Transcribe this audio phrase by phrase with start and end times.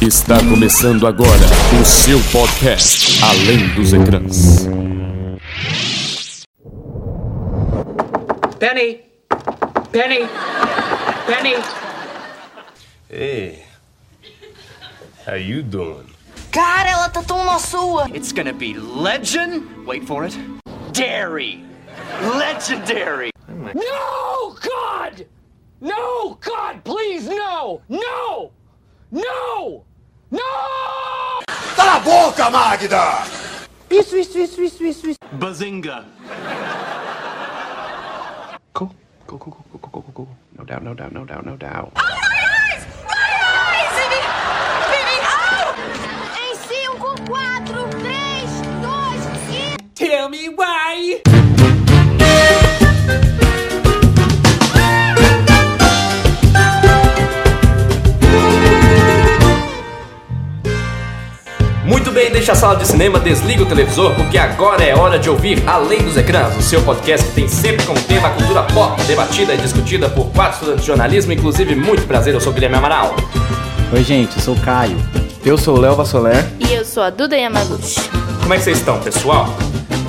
[0.00, 1.28] Está começando agora
[1.80, 4.66] o seu podcast Além dos Ecrãs.
[8.60, 9.00] Penny!
[9.90, 10.28] Penny!
[11.26, 11.54] Penny!
[13.10, 13.64] Hey,
[15.26, 16.06] how you doing?
[16.52, 18.08] Cara, ela tá tão na sua.
[18.14, 19.66] It's gonna be legend.
[19.84, 20.38] Wait for it.
[20.92, 21.64] Dairy!
[22.36, 23.30] Legendary!
[23.48, 25.26] No, God!
[25.80, 27.80] No, God, please, no!
[27.88, 28.52] No!
[29.10, 29.87] No!
[30.30, 30.40] No!
[31.74, 33.24] Cala a boca, Magda!
[33.90, 35.18] Isso, isso, isso, isso, isso, isso.
[35.32, 36.04] Bazinga!
[38.74, 38.90] Cool.
[39.26, 40.28] Cool, cool, cool, cool, cool, cool, cool.
[40.56, 41.92] No doubt, no doubt, no doubt, no doubt.
[46.36, 49.94] Em 5, 4, 3, 2, 1.
[49.94, 51.22] Tell me why!
[61.88, 65.30] Muito bem, deixa a sala de cinema, desliga o televisor, porque agora é hora de
[65.30, 69.02] ouvir Além dos Ecrãs, o seu podcast que tem sempre como tema a cultura pop,
[69.04, 72.76] debatida e discutida por quatro estudantes de jornalismo, inclusive muito prazer, eu sou o Guilherme
[72.76, 73.16] Amaral.
[73.90, 74.98] Oi, gente, eu sou o Caio.
[75.42, 76.44] Eu sou o Léo Vassoler.
[76.60, 77.98] E eu sou a Duda Yamaguchi.
[78.42, 79.48] Como é que vocês estão, pessoal?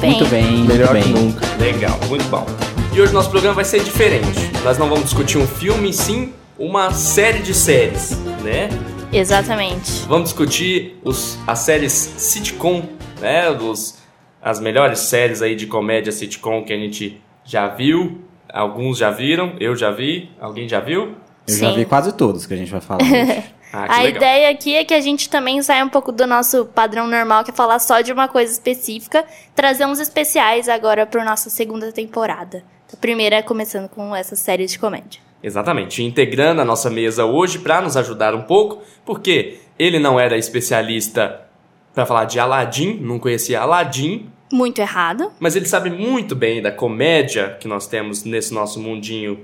[0.02, 1.04] Bem, Muito bem, muito Melhor bem.
[1.04, 1.46] que nunca.
[1.58, 2.46] Legal, muito bom.
[2.92, 4.52] E hoje nosso programa vai ser diferente.
[4.66, 8.68] Nós não vamos discutir um filme, sim uma série de séries, né?
[9.12, 10.06] Exatamente.
[10.08, 12.84] Vamos discutir os, as séries sitcom,
[13.20, 13.52] né?
[13.54, 13.98] Dos,
[14.42, 18.22] as melhores séries aí de comédia sitcom que a gente já viu.
[18.52, 20.30] Alguns já viram, eu já vi.
[20.40, 21.16] Alguém já viu?
[21.48, 21.76] Eu já Sim.
[21.76, 23.02] vi quase todos que a gente vai falar.
[23.72, 24.18] Ah, a legal.
[24.18, 27.52] ideia aqui é que a gente também saia um pouco do nosso padrão normal, que
[27.52, 29.24] é falar só de uma coisa específica,
[29.54, 32.64] trazer uns especiais agora para nossa segunda temporada.
[32.92, 35.22] A primeira é começando com essa série de comédia.
[35.42, 40.38] Exatamente, integrando a nossa mesa hoje para nos ajudar um pouco, porque ele não era
[40.38, 41.42] especialista
[41.94, 45.32] para falar de Aladdin, não conhecia Aladdin, Muito errado.
[45.40, 49.40] mas ele sabe muito bem da comédia que nós temos nesse nosso mundinho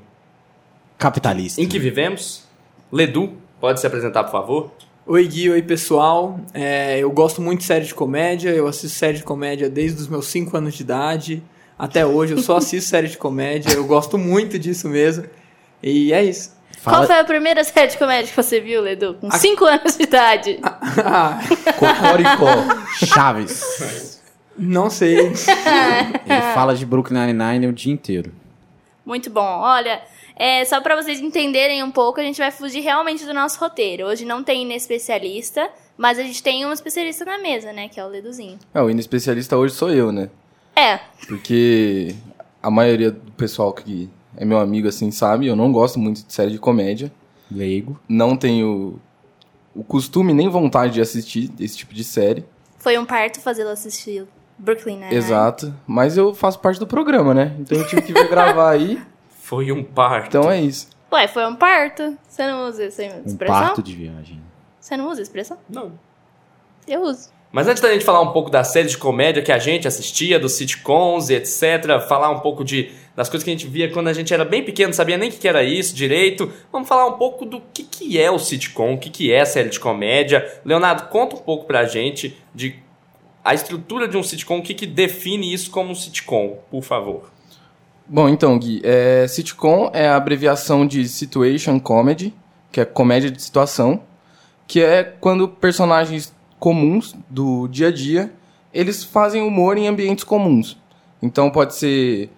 [0.97, 1.61] Capitalista.
[1.61, 2.43] em que vivemos.
[2.91, 4.71] Ledu, pode se apresentar, por favor?
[5.07, 6.39] Oi Gui, oi pessoal.
[6.53, 10.07] É, eu gosto muito de série de comédia, eu assisto série de comédia desde os
[10.07, 11.43] meus 5 anos de idade
[11.77, 12.33] até hoje.
[12.33, 15.25] Eu só assisto série de comédia, eu gosto muito disso mesmo.
[15.85, 16.53] E é isso.
[16.79, 19.13] Fala- Qual foi a primeira série de comédia que você viu, Ledu?
[19.21, 20.59] Com A- 5 anos de idade.
[21.05, 21.39] Ah,
[21.77, 23.05] Cocoricó.
[23.05, 24.21] Chaves.
[24.57, 25.17] não sei.
[26.25, 28.31] Ele fala de Brooklyn Nine-Nine o dia inteiro.
[29.05, 29.41] Muito bom.
[29.61, 30.01] Olha,
[30.35, 34.05] é, só pra vocês entenderem um pouco, a gente vai fugir realmente do nosso roteiro.
[34.07, 37.87] Hoje não tem especialista, mas a gente tem um especialista na mesa, né?
[37.89, 38.57] Que é o Leduzinho.
[38.73, 40.29] É, o especialista hoje sou eu, né?
[40.75, 42.15] É, Porque
[42.61, 46.33] a maioria do pessoal que é meu amigo, assim, sabe, eu não gosto muito de
[46.33, 47.11] série de comédia.
[47.51, 47.99] Leigo.
[48.09, 48.99] Não tenho
[49.75, 52.45] o costume nem vontade de assistir esse tipo de série.
[52.79, 54.25] foi um parto fazê-lo assistir
[54.57, 55.13] Brooklyn, né?
[55.13, 55.73] Exato.
[55.85, 57.55] Mas eu faço parte do programa, né?
[57.59, 59.01] Então eu tive que vir gravar aí.
[59.41, 60.37] Foi um parto.
[60.37, 60.87] Então é isso.
[61.11, 62.17] Ué, foi um parto.
[62.27, 63.59] Você não usa essa Um expressão?
[63.59, 64.41] parto de viagem.
[64.79, 65.57] Você não usa expressão?
[65.69, 65.91] Não.
[66.87, 67.29] Eu uso.
[67.51, 70.39] Mas antes da gente falar um pouco das séries de comédia que a gente assistia,
[70.39, 74.07] dos sitcoms e etc., falar um pouco de, das coisas que a gente via quando
[74.07, 77.07] a gente era bem pequeno, não sabia nem o que era isso direito, vamos falar
[77.07, 79.79] um pouco do que, que é o sitcom, o que, que é a série de
[79.79, 80.45] comédia.
[80.65, 82.75] Leonardo, conta um pouco pra gente de
[83.43, 87.31] a estrutura de um sitcom, o que, que define isso como um sitcom, por favor.
[88.07, 92.33] Bom, então, Gui, é, sitcom é a abreviação de situation comedy,
[92.71, 94.01] que é comédia de situação,
[94.67, 98.31] que é quando personagens comuns do dia a dia,
[98.73, 100.77] eles fazem humor em ambientes comuns.
[101.21, 102.29] Então pode ser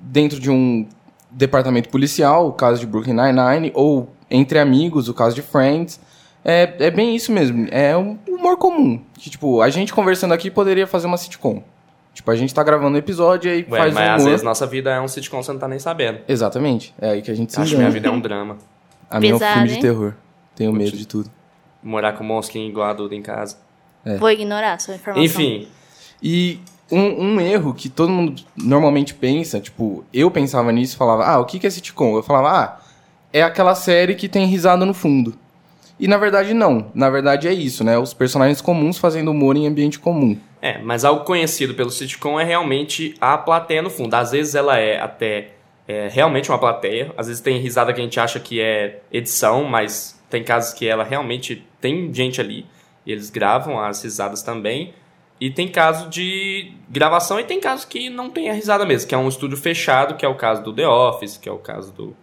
[0.00, 0.86] dentro de um
[1.30, 6.00] departamento policial, o caso de Brooklyn Nine-Nine, ou entre amigos, o caso de Friends.
[6.44, 9.00] É, é bem isso mesmo, é um humor comum.
[9.18, 11.62] Que, tipo, a gente conversando aqui poderia fazer uma sitcom.
[12.14, 14.30] Tipo, a gente tá gravando um episódio e aí Ué, faz mas um às humor.
[14.30, 16.20] vezes nossa vida é um sitcom, você não tá nem sabendo.
[16.26, 16.94] Exatamente.
[17.00, 18.56] É aí que a gente se Acho que minha vida é um drama.
[19.08, 19.80] A minha é um filme de hein?
[19.80, 20.14] terror.
[20.56, 21.30] Tenho medo de tudo.
[21.82, 23.56] Morar com um monstrinho igual a Duda em casa.
[24.18, 25.24] Vou ignorar a sua informação.
[25.24, 25.68] Enfim,
[26.22, 26.60] E
[26.90, 31.38] um, um erro que todo mundo normalmente pensa, tipo, eu pensava nisso e falava, ah,
[31.38, 32.16] o que que é sitcom?
[32.16, 32.80] Eu falava, ah,
[33.32, 35.34] é aquela série que tem risada no fundo.
[35.98, 36.90] E na verdade não.
[36.94, 37.98] Na verdade é isso, né?
[37.98, 40.38] Os personagens comuns fazendo humor em ambiente comum.
[40.62, 44.14] É, mas algo conhecido pelo sitcom é realmente a plateia no fundo.
[44.14, 45.50] Às vezes ela é até
[45.86, 47.12] é, realmente uma plateia.
[47.18, 50.88] Às vezes tem risada que a gente acha que é edição, mas tem casos que
[50.88, 52.66] ela realmente tem gente ali.
[53.06, 54.94] Eles gravam as risadas também.
[55.40, 59.14] E tem caso de gravação e tem caso que não tem a risada mesmo, que
[59.14, 61.92] é um estúdio fechado, que é o caso do The Office, que é o caso
[61.92, 62.14] do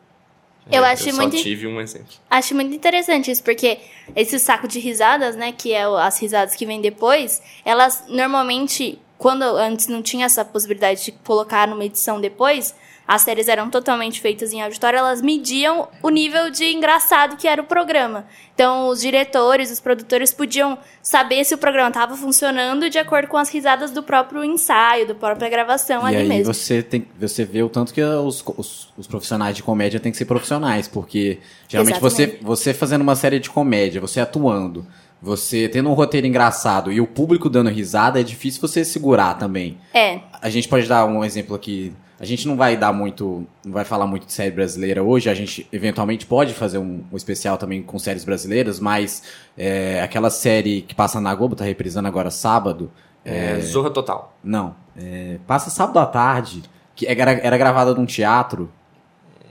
[0.70, 2.10] Eu É, acho eu muito- só tive um exemplo.
[2.30, 3.80] Acho muito interessante isso, porque
[4.16, 9.44] esse saco de risadas, né, que é as risadas que vêm depois, elas normalmente, quando
[9.44, 12.76] antes não tinha essa possibilidade de colocar numa edição depois,
[13.08, 17.62] as séries eram totalmente feitas em auditório, elas mediam o nível de engraçado que era
[17.62, 18.26] o programa.
[18.54, 23.38] Então, os diretores, os produtores podiam saber se o programa estava funcionando de acordo com
[23.38, 26.54] as risadas do próprio ensaio, da própria gravação E ali aí mesmo.
[26.54, 30.18] você tem, você vê o tanto que os, os, os profissionais de comédia têm que
[30.18, 31.40] ser profissionais, porque
[31.70, 34.86] geralmente você, você fazendo uma série de comédia, você atuando,
[35.22, 39.78] você tendo um roteiro engraçado e o público dando risada, é difícil você segurar também.
[39.94, 41.94] É, A gente pode dar um exemplo aqui.
[42.20, 45.30] A gente não vai dar muito, não vai falar muito de série brasileira hoje.
[45.30, 49.22] A gente eventualmente pode fazer um, um especial também com séries brasileiras, mas
[49.56, 52.92] é, aquela série que passa na Globo, tá reprisando agora sábado.
[53.24, 54.36] É, Zorra Total.
[54.44, 56.64] Não, é, passa sábado à tarde,
[56.96, 58.72] que era, era gravada num teatro.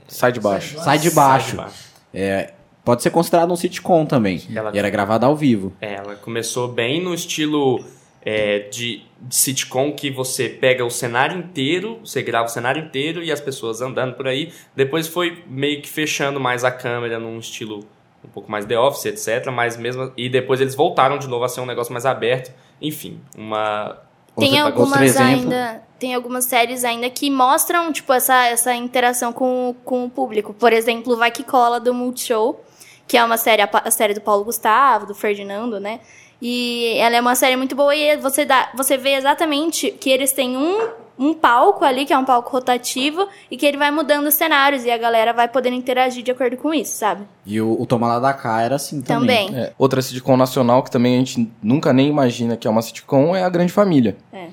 [0.07, 0.77] Sai de baixo.
[0.79, 1.45] Sai de baixo.
[1.45, 1.75] Sai de baixo.
[2.13, 2.53] É,
[2.87, 4.41] pode ser considerado um sitcom também.
[4.55, 5.73] Ela- E era gravada ao vivo.
[5.81, 7.83] É, ela começou bem no estilo
[8.25, 13.21] é, de, de sitcom que você pega o cenário inteiro, você grava o cenário inteiro
[13.21, 14.51] e as pessoas andando por aí.
[14.75, 17.81] Depois foi meio que fechando mais a câmera num estilo
[18.23, 19.51] um pouco mais The Office, etc.
[19.51, 22.51] Mas mesmo e depois eles voltaram de novo a ser um negócio mais aberto.
[22.81, 23.97] Enfim, uma
[24.37, 29.31] Tem Outro- algumas outro ainda, tem algumas séries ainda que mostram, tipo, essa, essa interação
[29.33, 30.53] com, o- com o público.
[30.53, 32.61] Por exemplo, Vai Que Cola do Multishow,
[33.07, 35.99] que é uma série, a, série do Paulo Gustavo, do Ferdinando, né?
[36.41, 40.31] E ela é uma série muito boa e você, dá, você vê exatamente que eles
[40.31, 40.87] têm um,
[41.17, 44.85] um palco ali, que é um palco rotativo, e que ele vai mudando os cenários
[44.85, 47.23] e a galera vai podendo interagir de acordo com isso, sabe?
[47.45, 49.47] E o, o Toma Lá da Cá era assim também.
[49.47, 49.63] Também.
[49.63, 53.35] É, outra sitcom nacional que também a gente nunca nem imagina que é uma sitcom
[53.35, 54.15] é a Grande Família.
[54.31, 54.49] É.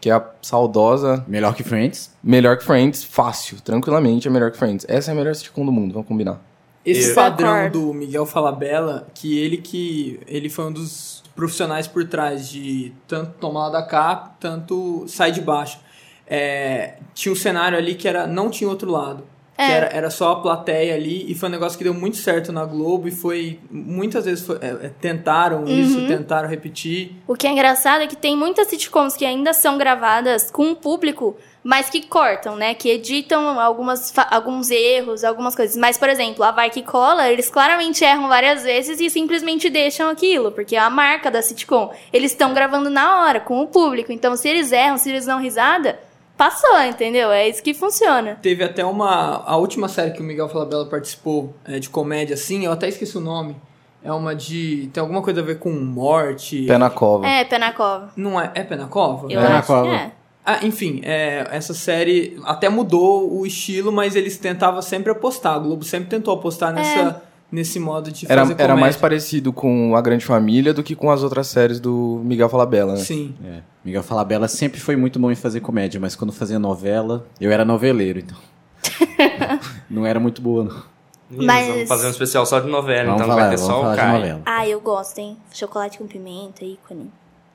[0.00, 2.14] Que é a saudosa, Melhor que Friends.
[2.22, 4.86] melhor que Friends, fácil, tranquilamente é melhor que Friends.
[4.88, 6.40] Essa é a melhor sitcom do mundo, vamos combinar.
[6.86, 12.04] Esse Eu- padrão do Miguel Falabella, que ele que ele foi um dos profissionais por
[12.06, 15.78] trás de tanto Toma Lá da Cá, tanto Sai de Baixo.
[16.26, 19.24] É, tinha um cenário ali que era não tinha outro lado.
[19.58, 19.70] É.
[19.72, 22.66] era, era só a plateia ali, e foi um negócio que deu muito certo na
[22.66, 23.58] Globo, e foi.
[23.70, 27.14] Muitas vezes foi- é, é, tentaram isso, tentaram repetir.
[27.26, 30.76] O que é engraçado é que tem muitas sitcoms que ainda são gravadas com o
[30.76, 32.74] público, mas que cortam, né?
[32.74, 35.76] Que editam algumas, alguns erros, algumas coisas.
[35.76, 40.08] Mas, por exemplo, a Vai Que Cola, eles claramente erram várias vezes e simplesmente deixam
[40.08, 41.92] aquilo, porque é a marca da sitcom.
[42.12, 44.12] Eles estão gravando na hora, com o público.
[44.12, 45.98] Então, se eles erram, se eles dão risada,
[46.36, 47.32] passou, entendeu?
[47.32, 48.38] É isso que funciona.
[48.40, 49.42] Teve até uma.
[49.44, 53.18] A última série que o Miguel Falabella participou é, de comédia, assim, eu até esqueci
[53.18, 53.56] o nome.
[54.04, 54.88] É uma de.
[54.92, 56.64] Tem alguma coisa a ver com morte.
[56.64, 57.26] Pé na cova.
[57.26, 58.12] É, pé na cova.
[58.16, 58.52] Não é.
[58.54, 59.26] É Pé na Cova?
[59.28, 59.88] Eu Pé na acho cova.
[59.88, 60.12] que é.
[60.48, 65.56] Ah, enfim, é, essa série até mudou o estilo, mas eles tentavam sempre apostar.
[65.56, 67.20] A Globo sempre tentou apostar nessa,
[67.50, 68.80] nesse modo de Era, fazer era comédia.
[68.80, 72.92] mais parecido com a Grande Família do que com as outras séries do Miguel Falabella,
[72.92, 73.00] né?
[73.00, 73.34] Sim.
[73.44, 73.58] É.
[73.84, 77.64] Miguel Falabella sempre foi muito bom em fazer comédia, mas quando fazia novela, eu era
[77.64, 78.38] noveleiro, então.
[79.90, 80.82] não era muito boa, não.
[81.28, 83.80] Mas- Vamos fazer um especial só de novela, Vamos então não falar, vai ter só
[83.80, 84.42] o novela.
[84.46, 85.36] Ah, eu gosto, hein?
[85.52, 87.10] Chocolate com pimenta, ícone.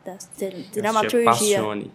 [0.06, 1.24] Da assistia dramaturgia.
[1.24, 1.92] Passione.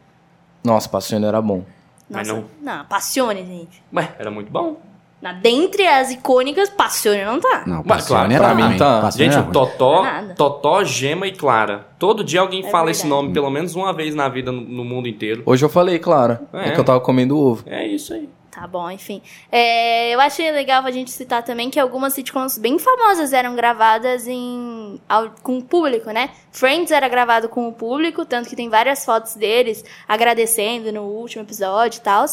[0.67, 1.63] Nossa, Passione era bom.
[2.11, 2.77] Mas Nossa, não.
[2.79, 3.83] não, Passione, gente.
[3.95, 4.77] Ué, era muito bom.
[5.23, 7.63] Na, dentre as icônicas, Passione não tá.
[7.67, 9.01] Não, Mas, Passione claro, era pra mim ruim, tá.
[9.01, 9.51] Passione Gente, o.
[9.53, 10.35] Totó, Nada.
[10.35, 11.87] Totó, Gema e Clara.
[11.99, 13.23] Todo dia alguém É fala esse verdade.
[13.23, 15.43] nome pelo menos uma vez na vida no, no mundo inteiro.
[15.47, 16.43] Hoje eu falei, Clara.
[16.53, 16.71] É, É.
[16.73, 17.63] que eu tava comendo ovo.
[17.67, 18.29] É isso aí.
[18.57, 19.21] Tá bom, enfim.
[19.53, 24.27] É, eu achei legal a gente citar também que algumas sitcoms bem famosas eram gravadas
[24.27, 26.31] em, ao- com o público, né?
[26.53, 31.43] Friends era gravado com o público, tanto que tem várias fotos deles agradecendo no último
[31.45, 32.25] episódio e tal.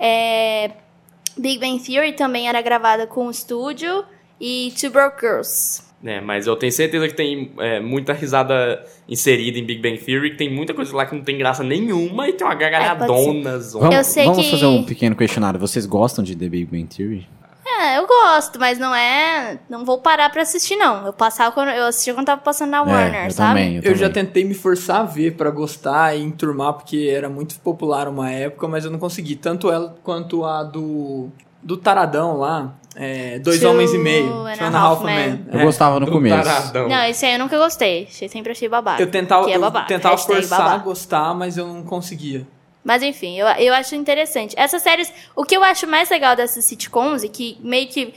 [0.00, 0.70] É,
[1.36, 4.02] Big Bang Theory também era gravada com o estúdio
[4.40, 5.82] e Two Broke Girls.
[6.04, 10.30] É, mas eu tenho certeza que tem é, muita risada inserida em Big Bang Theory,
[10.32, 13.58] que tem muita coisa lá que não tem graça nenhuma e tem uma gargalhadona.
[13.58, 13.80] zona.
[13.84, 15.58] Vamos, Eu sei vamos que- fazer um pequeno questionário.
[15.58, 17.26] Vocês gostam de The Big Bang Theory?
[17.68, 19.58] É, eu gosto, mas não é.
[19.68, 21.06] Não vou parar pra assistir, não.
[21.06, 21.68] Eu passava quando.
[21.70, 23.48] Eu assistia quando tava passando na Warner, É, eu sabe?
[23.60, 24.24] também, eu, Eu já também.
[24.26, 28.68] tentei me forçar a ver pra gostar e enturmar, porque era muito popular uma época,
[28.68, 29.34] mas eu não consegui.
[29.34, 31.28] Tanto ela quanto a do.
[31.62, 32.74] Do Taradão lá.
[32.96, 34.46] É, dois Two Homens e Meio.
[34.46, 35.04] a Two and a Half.
[35.04, 35.46] Men.
[35.52, 35.64] Eu É.
[35.64, 36.42] gostava no começo.
[36.42, 36.88] taradão.
[36.88, 38.06] Não, esse aí eu nunca gostei.
[38.10, 39.02] Achei- Sempre achei babaca.
[39.02, 39.86] Eu tentava, é eu babaca.
[39.86, 40.84] tentava forçar a babaca.
[40.84, 42.46] gostar, mas eu não conseguia.
[42.82, 44.54] Mas enfim, eu, eu acho interessante.
[44.56, 48.14] Essas séries, o que eu acho mais legal dessas sitcoms e que meio que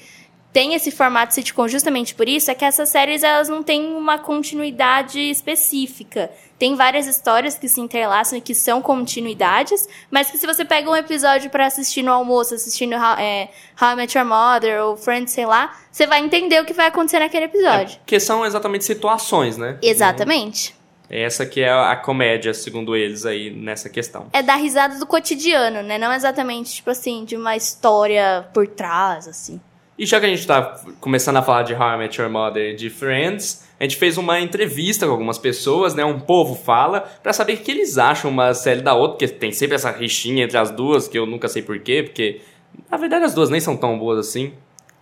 [0.51, 4.17] tem esse formato sitcom justamente por isso, é que essas séries elas não têm uma
[4.17, 6.31] continuidade específica.
[6.57, 10.89] Tem várias histórias que se interlaçam e que são continuidades, mas que se você pega
[10.89, 13.49] um episódio pra assistir no almoço, assistindo How, é,
[13.81, 16.87] How I Met Your Mother ou Friends, sei lá, você vai entender o que vai
[16.87, 17.97] acontecer naquele episódio.
[17.99, 19.77] Porque são exatamente situações, né?
[19.81, 20.75] Exatamente.
[21.09, 24.27] Essa que é a comédia, segundo eles, aí, nessa questão.
[24.31, 25.97] É dar risada do cotidiano, né?
[25.97, 29.59] Não exatamente, tipo assim, de uma história por trás, assim.
[29.99, 32.71] E já que a gente tá começando a falar de How I Met Your Mother
[32.71, 36.05] e de Friends, a gente fez uma entrevista com algumas pessoas, né?
[36.05, 39.51] Um povo fala, pra saber o que eles acham uma série da outra, porque tem
[39.51, 42.39] sempre essa rixinha entre as duas, que eu nunca sei porquê, porque
[42.89, 44.53] na verdade as duas nem são tão boas assim.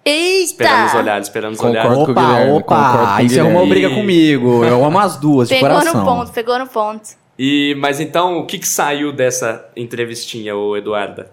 [0.03, 0.63] Eita!
[0.63, 1.93] Esperando os olhares, esperando os Concordo olhares.
[1.93, 3.81] com o Opa, Guilherme, opa, aí você arrumou Guilherme.
[3.87, 4.65] briga comigo.
[4.65, 5.99] Eu amo as duas, de Pegou coração.
[5.99, 7.09] no ponto, pegou no ponto.
[7.37, 11.29] E, mas então, o que, que saiu dessa entrevistinha, ô Eduarda?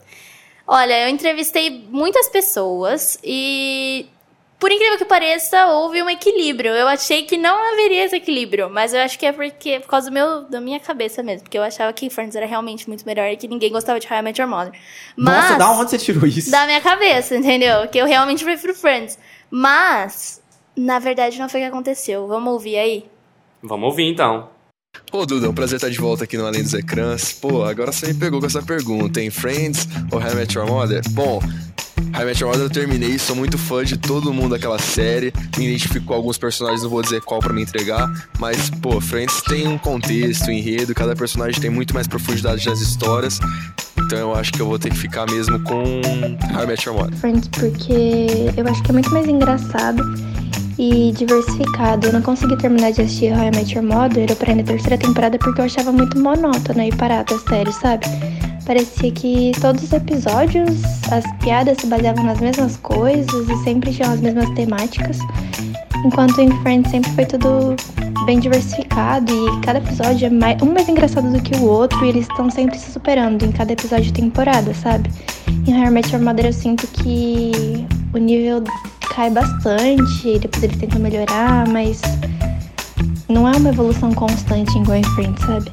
[0.66, 4.06] Olha, eu entrevistei muitas pessoas e,
[4.58, 6.72] por incrível que pareça, houve um equilíbrio.
[6.72, 10.08] Eu achei que não haveria esse equilíbrio, mas eu acho que é porque por causa
[10.08, 13.26] do meu, da minha cabeça mesmo, porque eu achava que Friends era realmente muito melhor
[13.30, 14.72] e que ninguém gostava de How I Met Your Mother.
[15.14, 16.50] Mas, Nossa, da onde você tirou isso?
[16.50, 17.86] Da minha cabeça, entendeu?
[17.88, 19.18] Que eu realmente prefiro Friends.
[19.50, 20.42] Mas,
[20.74, 22.26] na verdade, não foi o que aconteceu.
[22.26, 23.06] Vamos ouvir aí?
[23.62, 24.53] Vamos ouvir então.
[25.14, 27.32] Pô, Duda, é um prazer estar de volta aqui no Além dos Ecrãs.
[27.32, 29.30] Pô, agora você me pegou com essa pergunta, hein?
[29.30, 31.02] Friends ou How I Met Your Mother?
[31.10, 31.40] Bom,
[32.18, 35.32] Met Your Mother eu terminei, sou muito fã de todo mundo daquela série.
[35.56, 38.12] Me identifico com alguns personagens, não vou dizer qual pra me entregar.
[38.40, 42.80] Mas, pô, Friends tem um contexto, um enredo, cada personagem tem muito mais profundidade nas
[42.80, 43.38] histórias.
[43.96, 46.00] Então eu acho que eu vou ter que ficar mesmo com
[46.66, 47.16] Met Your Mother.
[47.18, 50.02] Friends porque eu acho que é muito mais engraçado
[50.78, 52.06] e diversificado.
[52.06, 54.98] Eu não consegui terminar de assistir How I Met Your Mother, eu parei na terceira
[54.98, 58.06] temporada porque eu achava muito monótona e parada a série, sabe?
[58.66, 64.12] Parecia que todos os episódios, as piadas se baseavam nas mesmas coisas e sempre tinham
[64.12, 65.18] as mesmas temáticas.
[66.04, 67.76] Enquanto em Friends sempre foi tudo
[68.24, 72.08] bem diversificado e cada episódio é mais, um mais engraçado do que o outro e
[72.08, 75.10] eles estão sempre se superando em cada episódio de temporada, sabe?
[75.66, 78.62] Em How Met Your Mother eu sinto que o nível
[79.14, 82.00] cai bastante, e depois eles tentam melhorar, mas
[83.28, 85.70] não é uma evolução constante igual em Friends, sabe?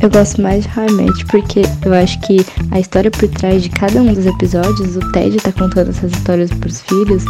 [0.00, 3.62] Eu gosto mais de How I Met porque eu acho que a história por trás
[3.62, 7.24] de cada um dos episódios, o Ted tá contando essas histórias pros filhos,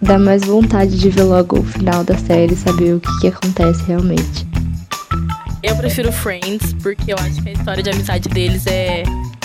[0.00, 3.82] dá mais vontade de ver logo o final da série, saber o que, que acontece
[3.84, 4.46] realmente.
[5.62, 9.02] Eu prefiro Friends, porque eu acho que a história de amizade deles é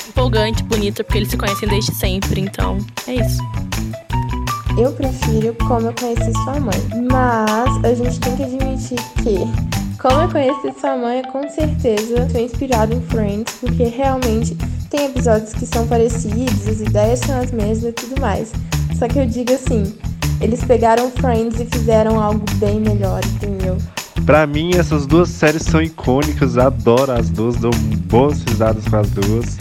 [0.07, 3.41] empolgante, bonita, porque eles se conhecem desde sempre, então é isso.
[4.77, 9.37] Eu prefiro Como Eu Conheci Sua Mãe, mas a gente tem que admitir que
[10.01, 14.57] Como Eu Conheci Sua Mãe com certeza foi inspirado em Friends, porque realmente
[14.89, 18.51] tem episódios que são parecidos, as ideias são as mesmas e tudo mais.
[18.97, 19.95] Só que eu digo assim,
[20.41, 23.77] eles pegaram Friends e fizeram algo bem melhor, entendeu?
[24.25, 27.71] Pra mim, essas duas séries são icônicas, adoro as duas, dou
[28.07, 29.57] boas risadas com as duas.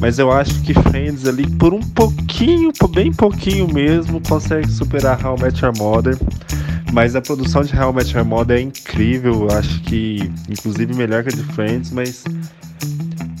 [0.00, 5.24] Mas eu acho que Friends ali, por um pouquinho, por bem pouquinho mesmo, consegue superar
[5.24, 6.16] How I Met Your Mother.
[6.90, 10.94] Mas a produção de How I Met Your Mother é incrível, eu acho que inclusive
[10.94, 12.24] melhor que a de Friends, mas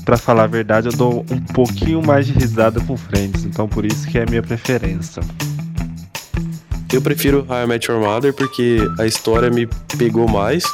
[0.04, 3.86] pra falar a verdade, eu dou um pouquinho mais de risada com Friends, então por
[3.86, 5.22] isso que é a minha preferência.
[6.92, 10.64] Eu prefiro How I Met Your Mother porque a história me pegou mais.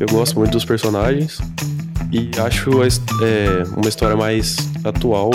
[0.00, 1.38] Eu gosto muito dos personagens
[2.10, 2.70] e acho
[3.22, 5.30] é, uma história mais atual,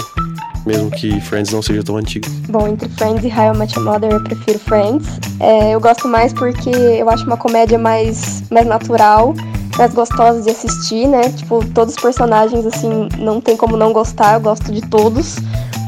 [0.66, 2.30] mesmo que Friends não seja tão antiga.
[2.50, 5.08] Bom, entre Friends e How I Met Your Mother, eu prefiro Friends.
[5.40, 9.34] É, eu gosto mais porque eu acho uma comédia mais, mais natural,
[9.78, 11.30] mais gostosa de assistir, né?
[11.30, 15.38] Tipo, todos os personagens, assim, não tem como não gostar, eu gosto de todos.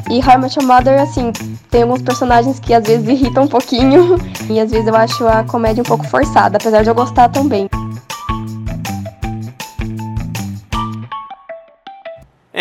[0.10, 1.32] E How I Met Your Mother, assim,
[1.72, 4.18] tem alguns personagens que às vezes irritam um pouquinho,
[4.50, 7.68] e às vezes eu acho a comédia um pouco forçada, apesar de eu gostar também.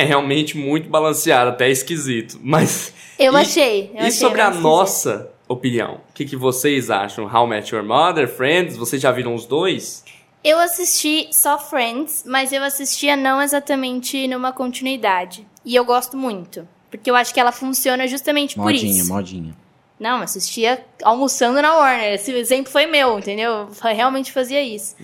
[0.04, 2.38] É realmente muito balanceado, até esquisito.
[2.42, 2.92] Mas.
[3.18, 3.90] Eu e, achei.
[3.94, 6.00] Eu e achei sobre a mais nossa opinião?
[6.10, 7.24] O que, que vocês acham?
[7.24, 8.76] How Met Your Mother, Friends?
[8.76, 10.04] Vocês já viram os dois?
[10.44, 15.46] Eu assisti só Friends, mas eu assistia não exatamente numa continuidade.
[15.64, 16.68] E eu gosto muito.
[16.90, 19.10] Porque eu acho que ela funciona justamente por Modinha, isso.
[19.10, 19.56] modinha.
[19.98, 22.12] Não, eu assistia almoçando na Warner.
[22.12, 23.50] Esse exemplo foi meu, entendeu?
[23.50, 24.96] Eu realmente fazia isso.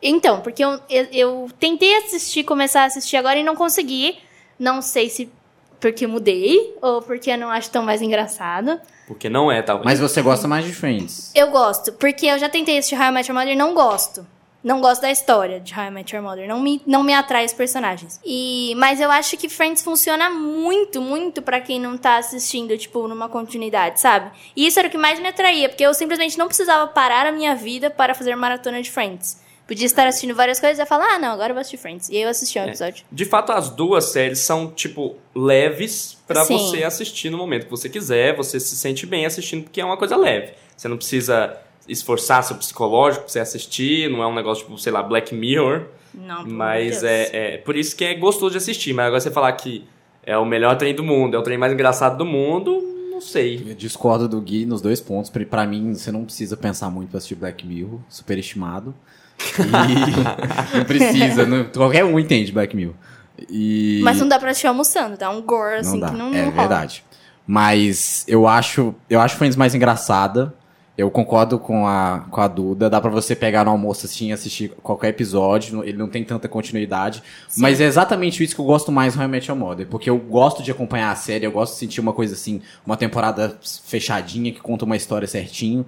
[0.00, 4.18] Então, porque eu, eu, eu tentei assistir, começar a assistir agora e não consegui.
[4.58, 5.30] Não sei se
[5.80, 8.80] porque mudei ou porque eu não acho tão mais engraçado.
[9.06, 9.84] Porque não é, talvez.
[9.84, 11.30] Mas você gosta mais de Friends.
[11.34, 14.26] Eu gosto, porque eu já tentei assistir How I Met Your Mother e não gosto.
[14.62, 16.48] não gosto da história de How I Met Your Mother.
[16.48, 18.18] Não me, não me atrai os personagens.
[18.24, 23.06] E, mas eu acho que Friends funciona muito, muito pra quem não tá assistindo, tipo,
[23.06, 24.30] numa continuidade, sabe?
[24.56, 27.32] E isso era o que mais me atraía, porque eu simplesmente não precisava parar a
[27.32, 29.43] minha vida para fazer maratona de Friends.
[29.66, 32.08] Podia estar assistindo várias coisas e falar, ah, não, agora eu vou assistir Friends.
[32.10, 33.04] E aí eu assisti um episódio.
[33.10, 36.58] De fato, as duas séries são, tipo, leves pra Sim.
[36.58, 38.36] você assistir no momento que você quiser.
[38.36, 40.52] Você se sente bem assistindo, porque é uma coisa leve.
[40.76, 41.56] Você não precisa
[41.88, 44.10] esforçar seu psicológico pra você assistir.
[44.10, 45.86] Não é um negócio, tipo, sei lá, Black Mirror.
[46.12, 48.92] Não, Mas é, é por isso que é gostoso de assistir.
[48.92, 49.84] Mas agora você falar que
[50.22, 52.80] é o melhor trem do mundo, é o trem mais engraçado do mundo,
[53.10, 53.62] não sei.
[53.66, 55.30] Eu discordo do Gui nos dois pontos.
[55.30, 58.94] Pra- Pra mim, você não precisa pensar muito pra assistir Black Mirror, superestimado.
[59.38, 62.94] E não precisa, não- qualquer um entende Black Mirror.
[63.48, 64.00] E...
[64.02, 66.50] Mas não dá pra assistir almoçando, dá um gore, assim, dá, que não, é não
[66.50, 66.56] rola.
[66.56, 67.04] verdade.
[67.46, 70.54] Mas eu acho, eu acho Friends mais engraçada.
[70.96, 72.88] Eu concordo com a, com a Duda.
[72.88, 75.82] Dá pra você pegar no almoço assim e assistir qualquer episódio.
[75.82, 77.20] Ele não tem tanta continuidade.
[77.48, 77.60] Sim.
[77.62, 79.88] Mas é exatamente isso que eu gosto mais Met Your Mother.
[79.88, 81.44] Porque eu gosto de acompanhar a série.
[81.44, 82.62] Eu gosto de sentir uma coisa assim.
[82.86, 85.84] Uma temporada fechadinha que conta uma história certinho.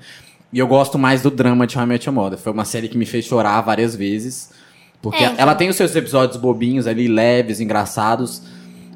[0.57, 2.39] E eu gosto mais do drama de How I Met Your Mother.
[2.39, 4.51] Foi uma série que me fez chorar várias vezes.
[5.03, 5.37] Porque É, então.
[5.37, 8.41] ela tem os seus episódios bobinhos ali, leves, engraçados.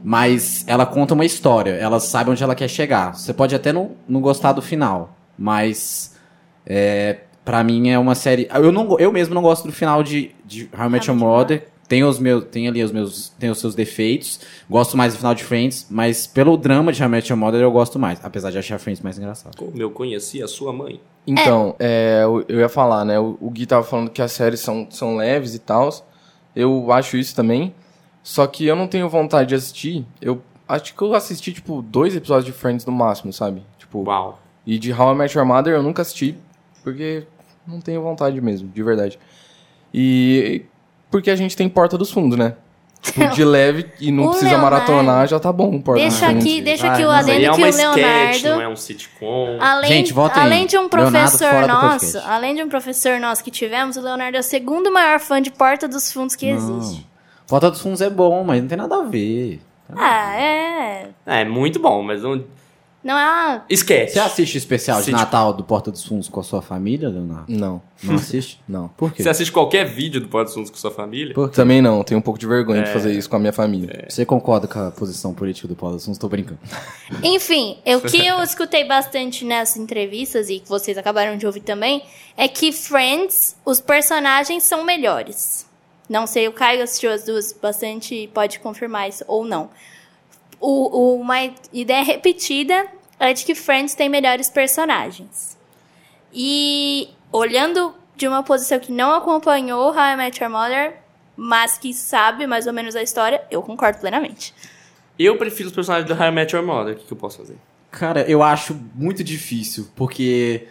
[0.02, 1.73] Mas ela conta uma história.
[1.73, 3.14] Ela sabe onde ela quer chegar.
[3.14, 5.14] Você pode até não, não gostar do final.
[5.37, 6.17] Mas.
[6.64, 8.49] É, para mim é uma série.
[8.55, 11.67] Eu, não, eu mesmo não gosto do final de, de How I Met Your Mother.
[11.87, 13.35] Tem, os meus, tem ali os meus.
[13.38, 14.40] Tem os seus defeitos.
[14.67, 15.87] Gosto mais do final de Friends.
[15.90, 18.19] Mas pelo drama de How I Met Your Mother eu gosto mais.
[18.25, 19.59] Apesar de achar Friends mais engraçado.
[19.59, 20.99] Como eu conheci a sua mãe.
[21.30, 23.18] Então, é, eu, eu ia falar, né?
[23.18, 25.88] O, o Gui tava falando que as séries são, são leves e tal.
[26.54, 27.72] Eu acho isso também.
[28.22, 30.04] Só que eu não tenho vontade de assistir.
[30.20, 33.62] Eu acho que eu assisti, tipo, dois episódios de Friends no máximo, sabe?
[33.78, 34.40] Tipo, Uau.
[34.66, 36.37] E de How I Met Your Mother eu nunca assisti.
[36.82, 37.26] Porque
[37.66, 39.18] não tenho vontade mesmo, de verdade.
[39.94, 40.64] E
[41.10, 42.56] porque a gente tem Porta dos Fundos, né?
[43.02, 45.80] Tipo, de leve e não O precisa Leonardo- maratonar, já tá bom.
[45.80, 46.45] Porta Deixa dos Fundos.
[46.45, 48.49] aqui, deixa aqui o adendo é que uma o sketch, Leonardo...
[48.49, 49.57] não é um sitcom.
[49.59, 50.47] Além, Gente, votem aí.
[50.49, 54.40] além de um professor nosso, além de um professor nosso que tivemos, o Leonardo é
[54.40, 57.07] o segundo maior fã de Porta dos Fundos que existe.
[57.47, 59.61] Porta dos Fundos é bom, mas não tem nada a ver.
[59.97, 61.09] Ah, é.
[61.26, 62.45] É, muito bom, mas não.
[63.02, 63.64] Não é uma.
[63.71, 64.12] Esquece.
[64.12, 65.11] Você assiste o especial de.
[65.11, 67.47] Natal do Porta dos Fundos com a sua família, Leonardo?
[67.50, 67.80] Não.
[68.02, 68.61] Não assiste?
[68.69, 68.88] Não.
[68.88, 69.23] Por quê?
[69.23, 71.33] Você assiste qualquer vídeo do Porta dos Fundos com sua família?
[71.33, 71.57] Por quê?
[71.57, 72.92] Também não, tenho um pouco de vergonha de É.
[72.92, 74.05] fazer isso com a minha família.
[74.09, 76.18] Você concorda com a posição política do Porta dos Fundos?
[76.18, 76.61] Tô brincando.
[77.24, 82.03] Enfim, o que eu escutei bastante nessas entrevistas e que vocês acabaram de ouvir também
[82.37, 85.64] é que Friends, os personagens são melhores.
[86.07, 89.70] Não sei, o Caio assistiu as duas bastante e pode confirmar isso ou não.
[90.61, 91.37] O, o- uma
[91.72, 92.85] ideia repetida
[93.20, 95.56] é de que Friends tem melhores personagens.
[96.33, 100.96] E olhando de uma posição que não acompanhou How I Met Your Mother,
[101.37, 104.54] mas que sabe mais ou menos a história, eu concordo plenamente.
[105.18, 106.94] Eu prefiro os personagens do How I Met Your Mother.
[106.94, 107.56] O que, que eu posso fazer?
[107.90, 110.68] Cara, eu acho muito difícil, porque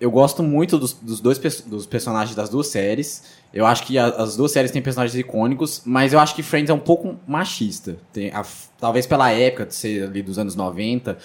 [0.00, 3.24] eu gosto muito dos, dos dois dos personagens das duas séries.
[3.52, 6.70] Eu acho que a- as duas séries têm personagens icônicos, mas eu acho que Friends
[6.70, 7.96] é um pouco machista.
[8.12, 8.44] Tem a-
[8.78, 11.18] talvez pela época de ser ali dos anos 90.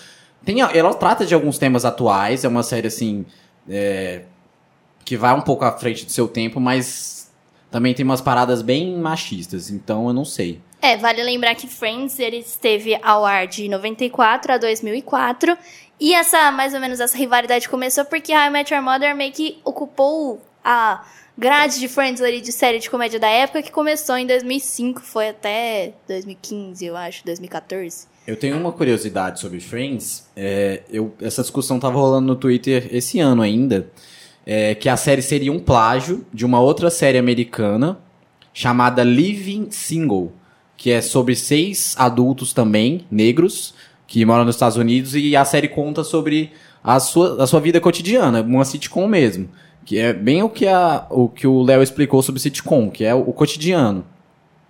[0.43, 3.25] Tem, ela trata de alguns temas atuais, é uma série assim.
[3.69, 4.23] é,
[5.03, 7.31] que vai um pouco à frente do seu tempo, mas
[7.69, 10.61] também tem umas paradas bem machistas, então eu não sei.
[10.81, 15.57] É, vale lembrar que Friends ele esteve ao ar de 94 a 2004.
[15.99, 19.59] E essa, mais ou menos, essa rivalidade começou porque I Met Your Mother meio que
[19.63, 21.03] ocupou a
[21.37, 25.29] grade de Friends ali de série de comédia da época que começou em 2005, foi
[25.29, 28.07] até 2015, eu acho, 2014.
[28.27, 30.27] Eu tenho uma curiosidade sobre Friends.
[30.35, 33.89] É, eu, essa discussão tava rolando no Twitter esse ano ainda.
[34.45, 37.99] é, que a série seria um plágio de uma outra série americana
[38.53, 40.31] chamada Living Single,
[40.75, 43.73] que é sobre seis adultos também, negros,
[44.07, 46.51] que moram nos Estados Unidos, e a série conta sobre
[46.83, 49.47] a sua, a sua vida cotidiana, uma sitcom mesmo.
[49.85, 53.13] Que é bem o que, a, o que o Léo explicou sobre sitcom, que é
[53.13, 54.05] o, cotidiano.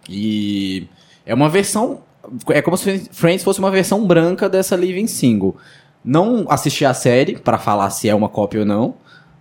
[0.10, 0.88] E
[1.26, 2.02] é uma versão.
[2.50, 5.56] É como se Friends fosse uma versão branca dessa Living Single.
[6.04, 8.96] Não assisti a série pra falar se é uma cópia ou não,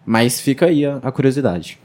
[0.05, 1.79] mas fica aí a, a curiosidade.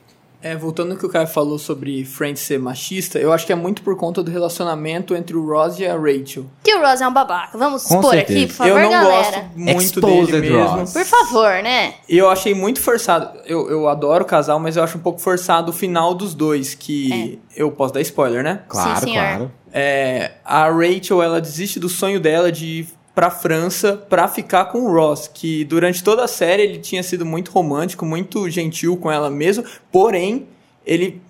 [0.46, 3.56] É, voltando ao que o Caio falou sobre Friends ser machista, eu acho que é
[3.56, 6.46] muito por conta do relacionamento entre o Ross e a Rachel.
[6.64, 7.58] Que o Ross é um babaca.
[7.58, 8.40] Vamos Com expor certeza.
[8.40, 9.24] aqui, por favor, eu não galera.
[9.42, 10.78] gosto muito Exposed dele mesmo.
[10.78, 10.94] Ross.
[10.94, 11.96] Por favor, né?
[12.08, 13.40] E eu achei muito forçado.
[13.44, 16.76] Eu, eu adoro o casal, mas eu acho um pouco forçado o final dos dois,
[16.76, 18.62] que eu posso dar spoiler, né?
[18.68, 19.16] Claro, senhor.
[19.16, 19.52] claro.
[19.74, 24.80] É, a Rachel, ela desiste do sonho dela de ir pra França pra ficar com
[24.80, 29.10] o Ross, que durante toda a série ele tinha sido muito romântico, muito gentil com
[29.10, 30.48] ela mesmo, porém,
[30.86, 31.22] ele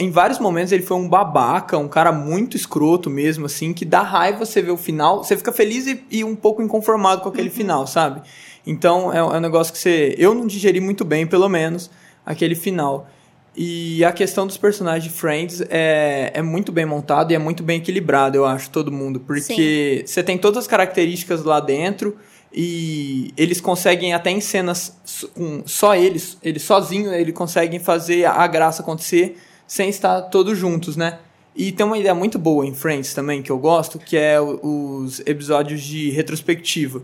[0.00, 4.02] em vários momentos ele foi um babaca, um cara muito escroto mesmo, assim, que dá
[4.02, 7.50] raiva você ver o final, você fica feliz e, e um pouco inconformado com aquele
[7.50, 8.22] final, sabe?
[8.66, 10.14] Então é, é um negócio que você.
[10.16, 11.90] Eu não digeri muito bem, pelo menos,
[12.24, 13.08] aquele final.
[13.54, 17.62] E a questão dos personagens de Friends é, é muito bem montado e é muito
[17.62, 19.20] bem equilibrado, eu acho, todo mundo.
[19.20, 22.16] Porque você tem todas as características lá dentro
[22.50, 24.96] e eles conseguem até em cenas
[25.34, 29.36] com só eles, eles sozinhos, eles conseguem fazer a graça acontecer
[29.66, 31.18] sem estar todos juntos, né?
[31.54, 35.20] E tem uma ideia muito boa em Friends também que eu gosto, que é os
[35.26, 37.02] episódios de retrospectiva.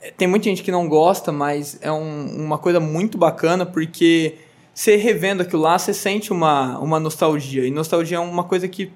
[0.00, 4.34] É, Tem muita gente que não gosta, mas é um- uma coisa muito bacana porque
[4.76, 7.66] você revendo aquilo lá, você sente uma, uma nostalgia.
[7.66, 8.92] E nostalgia é uma coisa que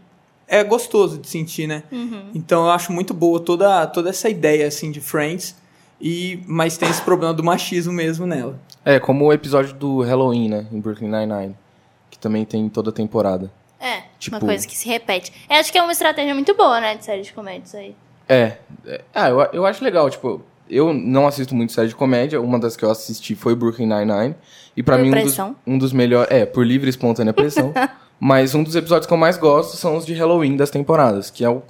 [0.47, 1.85] é gostoso de sentir, né?
[1.91, 2.31] Uhum.
[2.35, 5.57] Então eu acho muito boa toda, toda essa ideia assim de Friends.
[5.99, 8.61] E, mas tem esse problema do machismo mesmo nela.
[8.85, 10.67] É, como o episódio do Halloween, né?
[10.71, 11.57] Em Brooklyn Nine-Nine.
[12.11, 13.51] Que também tem toda a temporada.
[13.81, 15.33] É, Tipo- uma coisa que se repete.
[15.49, 17.97] Eu acho que é uma estratégia muito boa, né, de série de comédias aí.
[18.29, 18.59] É.
[18.87, 22.59] é ah, eu, eu acho legal, tipo, eu não assisto muito série de comédia, uma
[22.59, 24.35] das que eu assisti foi Brooklyn Nine-Nine,
[24.77, 27.73] e pra Por mim um dos, um dos melhores, é, por livre e espontânea pressão,
[28.19, 31.45] mas um dos episódios que eu mais gosto são os de Halloween das temporadas, que
[31.45, 31.63] é, o,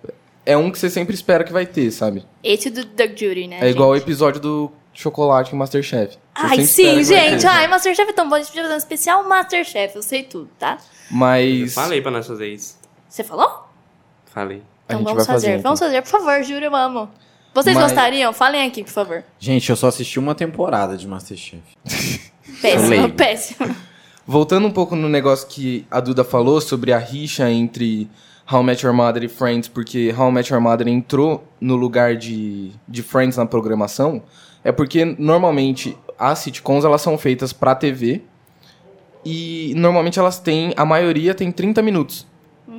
[0.44, 2.24] é um que você sempre espera que vai ter, sabe?
[2.44, 3.58] Esse do Doug Judy, né?
[3.60, 4.04] É, igual o gente?
[4.04, 6.18] episódio do chocolate em Masterchef.
[6.34, 7.46] Ai, sim, gente.
[7.46, 8.34] Ai, Masterchef é tão bom.
[8.34, 9.96] A gente podia fazer um especial Masterchef.
[9.96, 10.78] Eu sei tudo, tá?
[11.10, 11.74] Mas...
[11.74, 12.78] Falei pra nós fazer isso.
[13.08, 13.66] Você falou?
[14.26, 14.62] Falei.
[14.88, 15.46] A Então gente vamos vai fazer.
[15.46, 15.62] fazer, então.
[15.62, 17.08] Vamos fazer, por favor, juro, eu amo.
[17.54, 18.32] Vocês Mas- gostariam?
[18.32, 19.24] Falem aqui, por favor.
[19.38, 21.62] Gente, eu só assisti uma temporada de Masterchef.
[22.62, 23.08] Péssimo, leigo.
[23.14, 23.74] péssimo.
[24.26, 28.08] Voltando um pouco no negócio que a Duda falou sobre a rixa entre
[28.50, 31.74] How I Met Your Mother e Friends, porque How I Met Your Mother entrou no
[31.74, 34.22] lugar de, de Friends na programação,
[34.62, 38.22] é porque normalmente as sitcoms elas são feitas pra TV
[39.24, 42.26] e normalmente elas têm, a maioria tem 30 minutos.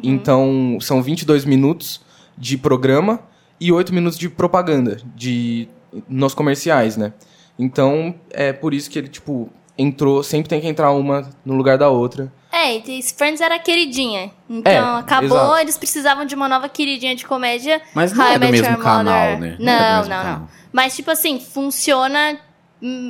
[0.03, 2.01] Então são 22 minutos
[2.37, 3.19] de programa
[3.61, 5.69] e 8 minutos de propaganda de
[6.09, 7.13] nos comerciais, né?
[7.57, 11.77] Então é por isso que ele tipo entrou, sempre tem que entrar uma no lugar
[11.77, 12.31] da outra.
[12.51, 14.31] É, e Friends era queridinha.
[14.49, 15.57] Então É, acabou, exato.
[15.59, 17.81] eles precisavam de uma nova queridinha de comédia.
[17.93, 19.55] Mas não How é do mesmo canal, né?
[19.57, 20.49] Não é Não, não, não.
[20.73, 22.37] Mas, tipo assim, funciona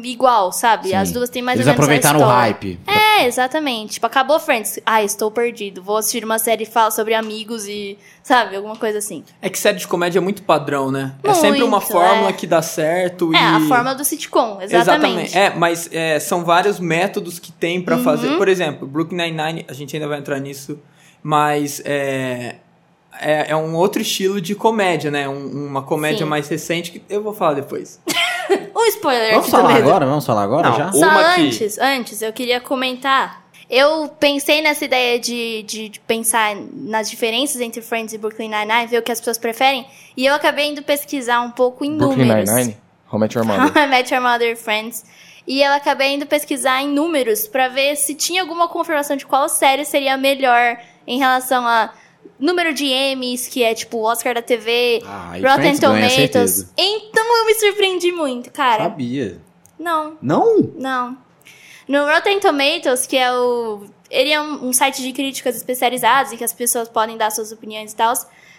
[0.04, 0.90] igual, sabe?
[0.90, 0.96] Sim.
[0.96, 2.80] As duas têm mais Eles ou menos a aproveitaram o hype.
[2.86, 3.94] É, exatamente.
[3.94, 4.80] Tipo, acabou Friends.
[4.86, 5.82] Ah, estou perdido.
[5.82, 9.24] Vou assistir uma série que fala sobre amigos e, sabe, alguma coisa assim.
[9.42, 11.16] É que série de comédia é muito padrão, né?
[11.24, 12.34] é sempre uma Muito, fórmula é.
[12.34, 13.34] que dá certo.
[13.34, 13.40] É, e...
[13.40, 15.38] a fórmula do sitcom, exatamente.
[15.38, 18.04] É, mas é, são vários métodos que tem pra Uhum.
[18.04, 18.38] fazer.
[18.38, 20.78] Por exemplo, Brooklyn Nine-Nine, a gente ainda vai entrar nisso,
[21.24, 22.56] mas é,
[23.20, 25.30] é, é um outro estilo de comédia, né?
[25.30, 26.30] Um- uma comédia Sim.
[26.30, 28.00] mais recente que eu vou falar depois.
[28.96, 29.82] Spoiler Vamos aqui falar também.
[29.84, 30.06] agora?
[30.06, 30.92] Vamos falar agora Não, já?
[30.92, 33.42] Só Uma que- antes, antes, eu queria comentar.
[33.70, 38.88] Eu pensei nessa ideia de, de, de pensar nas diferenças entre Friends e Brooklyn Nine-Nine,
[38.88, 39.86] ver o que as pessoas preferem,
[40.18, 42.50] e eu acabei indo pesquisar um pouco em Brooklyn números.
[42.50, 42.78] Nine-Nine,
[43.12, 43.84] How I Met Your How Mother.
[43.84, 45.06] I Met Your Mother e Friends.
[45.48, 49.48] E eu acabei indo pesquisar em números pra ver se tinha alguma confirmação de qual
[49.50, 50.78] série seria a melhor
[51.08, 51.92] em relação a
[52.40, 56.72] número de Emmys, que é tipo o Oscar da TV, Ah, Rotten Tomatoes.
[56.78, 58.84] Então eu me surpreendi muito, cara.
[58.84, 59.40] Sabia.
[59.78, 60.18] Não.
[60.22, 60.58] Não?
[60.76, 61.18] Não.
[61.88, 63.86] No Rotten Tomatoes, que é o.
[64.10, 67.52] Ele é um, um site de críticas especializados em que as pessoas podem dar suas
[67.52, 68.14] opiniões e tal.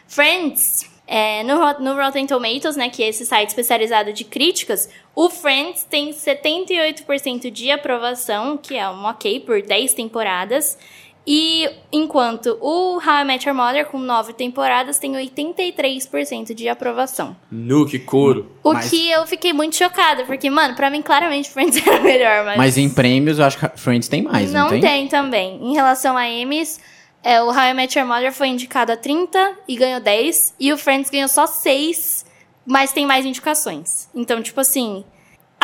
[0.09, 5.29] Friends, é, no, no Rotten Tomatoes, né, que é esse site especializado de críticas, o
[5.29, 10.79] Friends tem 78% de aprovação, que é um ok por 10 temporadas.
[11.25, 17.37] E enquanto o How I Met Your Mother, com 9 temporadas, tem 83% de aprovação.
[17.51, 18.51] Nu, que couro.
[18.63, 22.45] O Mas- que eu fiquei muito chocada, porque, mano, pra mim, claramente, Friends era melhor,
[22.45, 22.57] mas...
[22.57, 25.07] Mas em prêmios, eu acho que Friends tem mais, não, não tem?
[25.07, 25.61] também.
[25.63, 26.81] Em relação a Emmys,
[27.23, 30.55] é, o How I Met Your Mother foi indicado a 30 e ganhou 10.
[30.59, 32.27] E o Friends ganhou só 6,
[32.67, 34.09] mas tem mais indicações.
[34.13, 35.05] Então, tipo assim,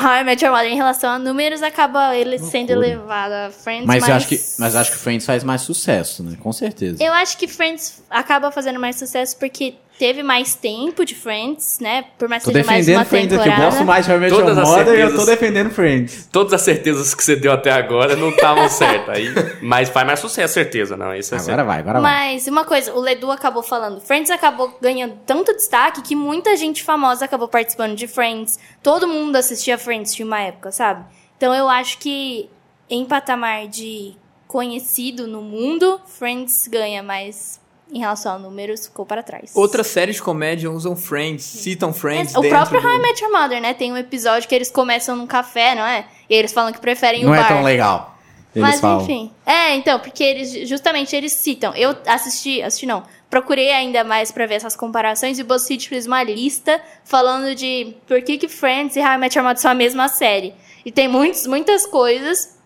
[0.01, 3.87] How I Met Your Mother em relação a números acaba ele sendo elevado a Friends,
[3.87, 4.09] Mas, mas...
[4.09, 6.37] eu acho que, mas acho que Friends faz mais sucesso, né?
[6.41, 7.03] Com certeza.
[7.03, 12.05] Eu acho que Friends acaba fazendo mais sucesso porque teve mais tempo de Friends, né?
[12.19, 13.35] Por mais que Tô seja mais defendendo uma Friends aqui.
[13.49, 13.71] Eu temporada.
[13.71, 15.19] gosto mais de How Todas as Mother e eu certezas.
[15.25, 16.29] tô defendendo Friends.
[16.33, 19.17] Todas as certezas que você deu até agora não estavam certas.
[19.17, 19.29] Aí,
[19.61, 21.15] mas faz mais sucesso, certeza, não.
[21.15, 21.67] Isso é Agora certo.
[21.67, 22.35] vai, agora vai.
[22.35, 26.83] Mas uma coisa, o Ledu acabou falando, Friends acabou ganhando tanto destaque que muita gente
[26.83, 28.59] famosa acabou participando de Friends.
[28.83, 31.05] Todo mundo assistia Friends de uma época, sabe?
[31.37, 32.49] Então eu acho que
[32.91, 34.15] em patamar de
[34.47, 37.61] conhecido no mundo, Friends ganha, mas
[37.93, 39.53] em relação a números ficou para trás.
[39.55, 42.87] Outras séries de comédia usam Friends, citam Friends o dentro próprio do...
[42.87, 43.75] How I Met Your Mother, né?
[43.75, 46.07] Tem um episódio que eles começam num café, não é?
[46.29, 47.49] E eles falam que preferem Não o é bar.
[47.49, 48.19] tão legal.
[48.55, 49.31] Mas enfim.
[49.47, 51.75] É, então, porque eles justamente eles citam.
[51.75, 53.03] Eu assisti, assisti não.
[53.31, 57.95] Procurei ainda mais pra ver essas comparações e o BuzzFeed fez uma lista falando de
[58.07, 60.55] por que, que Friends e How I Met Your Mother são a mesma série.
[60.85, 62.59] E tem muitos, muitas coisas.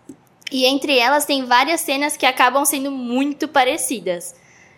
[0.50, 4.34] E entre elas tem várias cenas que acabam sendo muito parecidas.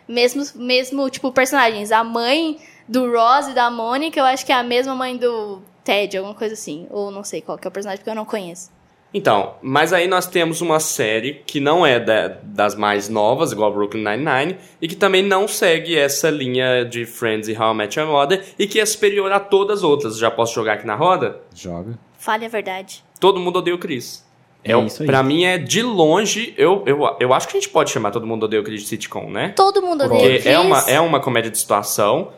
[0.09, 1.91] Mesmo, mesmo tipo, personagens.
[1.93, 5.61] A mãe do Ross e da Mônica, eu acho que é a mesma mãe do
[5.83, 6.87] Ted, alguma coisa assim.
[6.91, 8.71] Ou não sei qual que é o personagem, porque eu não conheço.
[9.17, 13.73] Então, mas aí nós temos uma série que não é da- das mais novas, igual
[13.73, 17.97] Brooklyn Nine-Nine, e que também não segue essa linha de Friends e How I Met
[17.99, 20.19] Your Mother, e que é superior a todas as outras.
[20.19, 21.41] Já posso jogar aqui na roda?
[21.55, 21.97] Joga.
[22.19, 23.05] Fale a verdade.
[23.21, 24.24] Todo mundo odeia o Chris.
[24.65, 25.07] É o- isso aí.
[25.07, 28.27] Pra mim é de longe, eu, eu, eu acho que a gente pode chamar Todo
[28.27, 29.51] Mundo Odeia o Chris de sitcom, né?
[29.55, 30.47] Todo mundo odeia o Porque Chris.
[30.47, 32.33] é uma, é uma comédia de situação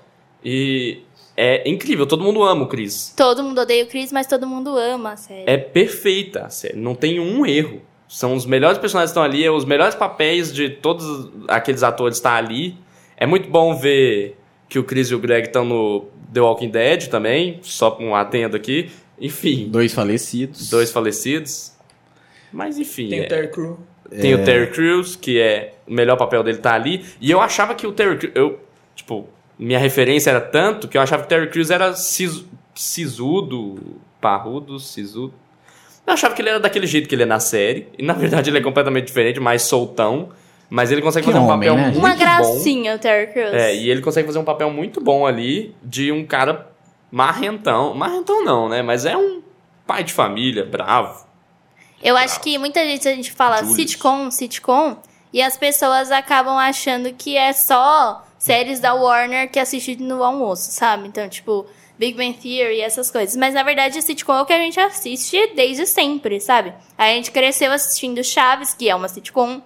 [0.44, 0.98] e
[1.36, 3.12] é incrível, todo mundo ama o Chris.
[3.16, 5.44] Todo mundo odeia o Chris, mas todo mundo ama a série.
[5.46, 7.80] É perfeita a série, não tem um erro.
[8.08, 12.16] São os melhores personagens que estão ali, é os melhores papéis de todos aqueles atores
[12.18, 12.76] estão ali.
[13.16, 14.36] É muito bom ver
[14.68, 18.56] que o Chris e o Greg estão no The Walking Dead também, só um atendo
[18.56, 18.90] aqui.
[19.20, 19.68] Enfim.
[19.70, 20.68] Dois falecidos.
[20.70, 21.72] Dois falecidos.
[22.52, 23.08] Mas enfim.
[23.08, 23.78] Tem é- o Terry Crew.
[24.20, 24.34] Tem É.
[24.36, 27.04] o Terry Crews, que é o melhor papel dele tá ali.
[27.20, 28.32] E eu achava que o Terry Crews.
[28.36, 28.60] Eu,
[28.94, 29.28] tipo,
[29.58, 33.76] minha referência era tanto que eu achava que o Terry Crews era sis, sisudo,
[34.20, 35.34] parrudo, sisudo.
[36.06, 37.88] Eu achava que ele era daquele jeito que ele é na série.
[37.98, 40.28] E na verdade ele é completamente diferente, mais soltão.
[40.68, 42.18] Mas ele consegue Que fazer um homem, papel né, muito Uma bom.
[42.18, 43.52] gracinha o Terry Crews.
[43.54, 46.68] É, e ele consegue fazer um papel muito bom ali de um cara
[47.10, 47.94] marrentão.
[47.94, 48.82] Marrentão não, né?
[48.82, 49.42] Mas é um
[49.86, 51.25] pai de família, bravo.
[52.06, 53.76] Eu acho que muita gente a gente fala Julius.
[53.76, 54.96] sitcom, sitcom,
[55.32, 60.70] e as pessoas acabam achando que é só séries da Warner que assiste no almoço,
[60.70, 61.08] sabe?
[61.08, 61.66] Então, tipo,
[61.98, 63.34] Big Bang Theory, essas coisas.
[63.34, 66.72] Mas na verdade, sitcom é o que a gente assiste desde sempre, sabe?
[66.96, 69.60] A gente cresceu assistindo Chaves, que é uma sitcom.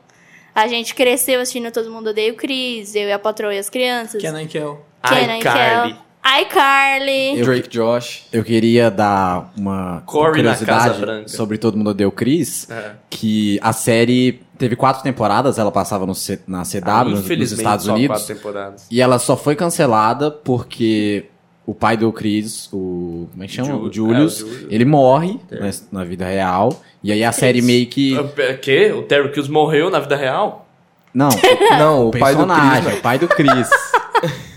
[0.55, 3.69] A gente cresceu assistindo Todo Mundo Odeia o Chris, Eu e a Patroa e as
[3.69, 4.21] Crianças.
[4.21, 4.85] Kenan e Kel.
[5.07, 6.10] Kenan e Kel.
[6.25, 7.43] iCarly.
[7.43, 8.25] Drake Josh.
[8.33, 11.29] Eu queria dar uma Corey na curiosidade Casa Branca.
[11.29, 12.93] sobre Todo Mundo o Chris, É.
[13.09, 17.87] que a série teve quatro temporadas, ela passava no C- na CW, Ah, nos- Estados
[17.87, 18.87] só Unidos, quatro temporadas.
[18.91, 21.25] e ela só foi cancelada porque
[21.67, 23.69] o pai do Chris, o como é que chama?
[23.71, 24.67] Ju- o Julius, é, o Julius.
[24.73, 25.61] ele morre É.
[25.61, 28.15] né, na vida real, e aí a série meio que...
[28.19, 28.29] O
[28.59, 28.93] quê?
[28.95, 30.67] O Terry Crews morreu na vida real?
[31.15, 31.29] Não,
[31.79, 32.99] Não, o pai do personagem, Chris.
[32.99, 33.69] o pai do Chris.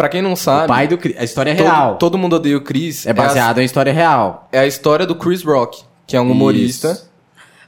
[0.00, 0.64] Pra quem não sabe.
[0.64, 1.14] O pai do Chris.
[1.18, 1.96] A história é todo, real.
[1.96, 3.06] Todo mundo odeia o Chris.
[3.06, 4.48] É baseado em história real.
[4.50, 7.02] É a história do Chris Rock, que é um humorista.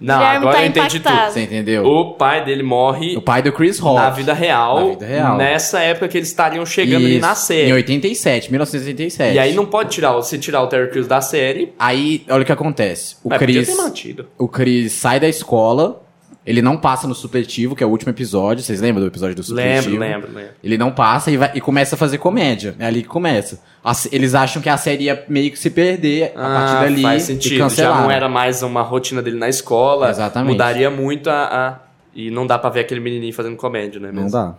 [0.00, 1.18] Não, Guilherme agora tá eu entendi impactado.
[1.26, 1.32] tudo.
[1.34, 1.84] Você entendeu?
[1.86, 4.00] O pai dele morre O pai do Chris Rock.
[4.00, 5.36] na vida real, Na vida real.
[5.36, 7.68] nessa época que eles estariam chegando ali Isso, na série.
[7.68, 9.34] Em 87, 1987.
[9.36, 12.44] E aí não pode tirar, se tirar o Terry Crews da série, Aí, olha o
[12.46, 13.14] que acontece.
[13.22, 14.26] O mas podia Chris, ter mantido.
[14.38, 16.02] o Chris sai da escola,
[16.44, 18.62] ele não passa no supletivo, que é o último episódio.
[18.64, 19.90] Vocês lembram do episódio do supletivo?
[19.96, 20.52] Lembro, lembro, lembro.
[20.62, 22.74] Ele não passa e, vai- e começa a fazer comédia.
[22.78, 23.60] É ali que começa.
[23.84, 27.00] A se- eles acham que a série ia meio que se perder a partir dali
[27.04, 27.56] Ah, faz e sentido.
[27.58, 28.02] Já cancelar.
[28.02, 30.10] não era mais uma rotina dele na escola.
[30.10, 30.52] Exatamente.
[30.52, 31.78] Mudaria muito a, a-
[32.14, 34.08] E não dá pra ver aquele menininho fazendo comédia, né?
[34.12, 34.30] Não mesmo?
[34.38, 34.54] dá.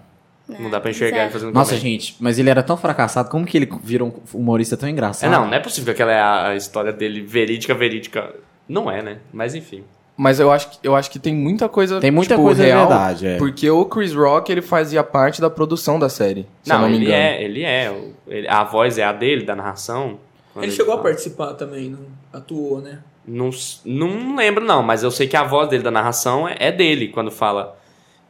[0.59, 1.27] Não dá pra enxergar Exato.
[1.27, 1.89] ele fazendo Nossa, comédia.
[1.91, 5.31] gente, mas ele era tão fracassado, como que ele virou um humorista tão É, engraçado?
[5.31, 8.33] não, não é possível que aquela é a, a história dele verídica, verídica.
[8.67, 9.17] Não é, né?
[9.31, 9.83] Mas enfim.
[10.15, 11.99] Mas eu acho, que- eu acho que tem muita coisa.
[11.99, 13.37] Tem muita tipo, coisa real, verdade, é.
[13.37, 16.45] Porque o Chris Rock ele fazia parte da produção da série.
[16.61, 17.19] Se eu Não, não me ele engano.
[17.19, 17.91] é, ele é.
[17.91, 20.19] o- ele- a voz é a dele, da narração.
[20.53, 21.09] Quando Ele chegou a fala.
[21.09, 21.99] participar também, não
[22.31, 22.99] atuou, né?
[23.25, 26.55] Não, s- não lembro, não, mas eu sei que a voz dele da narração é,
[26.59, 27.75] é dele quando fala.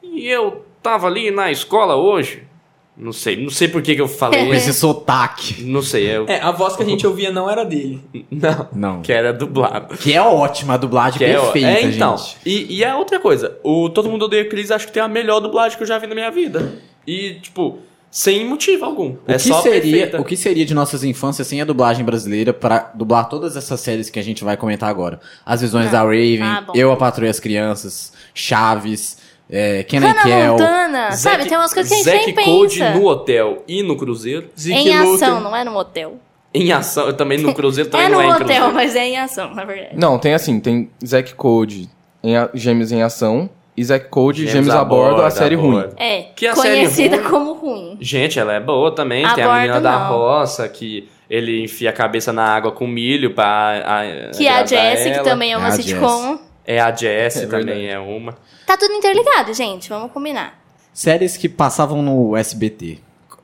[0.02, 2.48] E eu tava ali na escola hoje.
[2.96, 4.46] Não sei, não sei por que, que eu falei.
[4.46, 5.64] Com esse sotaque.
[5.64, 6.26] Não sei, eu.
[6.28, 8.02] É, a voz que a gente ouvia não era dele.
[8.30, 9.02] Não, Não.
[9.02, 9.98] que era dublado.
[9.98, 12.18] Que é ótima, a dublagem Que é, perfeita, é, então.
[12.18, 12.38] gente.
[12.46, 15.08] E, e a outra coisa, o Todo Mundo Odeia o Chris acho que tem a
[15.08, 16.74] melhor dublagem que eu já vi na minha vida.
[17.08, 17.80] E, tipo,
[18.12, 19.14] sem motivo algum.
[19.14, 20.22] O é que, só seria, perfeita.
[20.22, 24.12] o que seria de nossas infâncias sem a dublagem brasileira pra dublar todas essas séries
[24.12, 25.20] que a gente vai comentar agora?
[25.44, 26.64] As Visões da Raven, Ah.
[26.76, 29.18] Eu, a Patrulha as Crianças, Chaves,
[29.56, 30.52] é, Kenan Hannah Kel.
[30.54, 31.46] Montana, sabe?
[31.46, 32.94] Tem umas coisas que a gente Zack nem Code pensa.
[32.96, 34.50] no hotel e no cruzeiro.
[34.68, 36.16] Em ação, não é no hotel.
[36.56, 38.74] Em ação, eu também no cruzeiro também É não no é em hotel, cruzeiro.
[38.74, 39.96] mas é em ação, na verdade.
[39.96, 41.90] Não, tem assim, tem Zack Code
[42.24, 45.84] em a- Gêmeos em Ação e Zack Code Gêmeos Gêmeos, a Bordo, a série ruim.
[45.98, 47.98] É, Que a série conhecida ruim- como ruim.
[48.00, 49.26] Gente, ela é boa também.
[49.26, 50.08] A tem a menina bordo, da não.
[50.18, 53.84] roça que ele enfia a cabeça na água com milho pra.
[53.84, 56.38] a- Que é a Jessie, que também é uma É sitcom.
[56.66, 58.38] É a Jessie É também, é uma.
[58.66, 59.90] Tá tudo interligado, gente.
[59.90, 60.60] Vamos combinar.
[60.94, 63.00] Séries que passavam no SBT.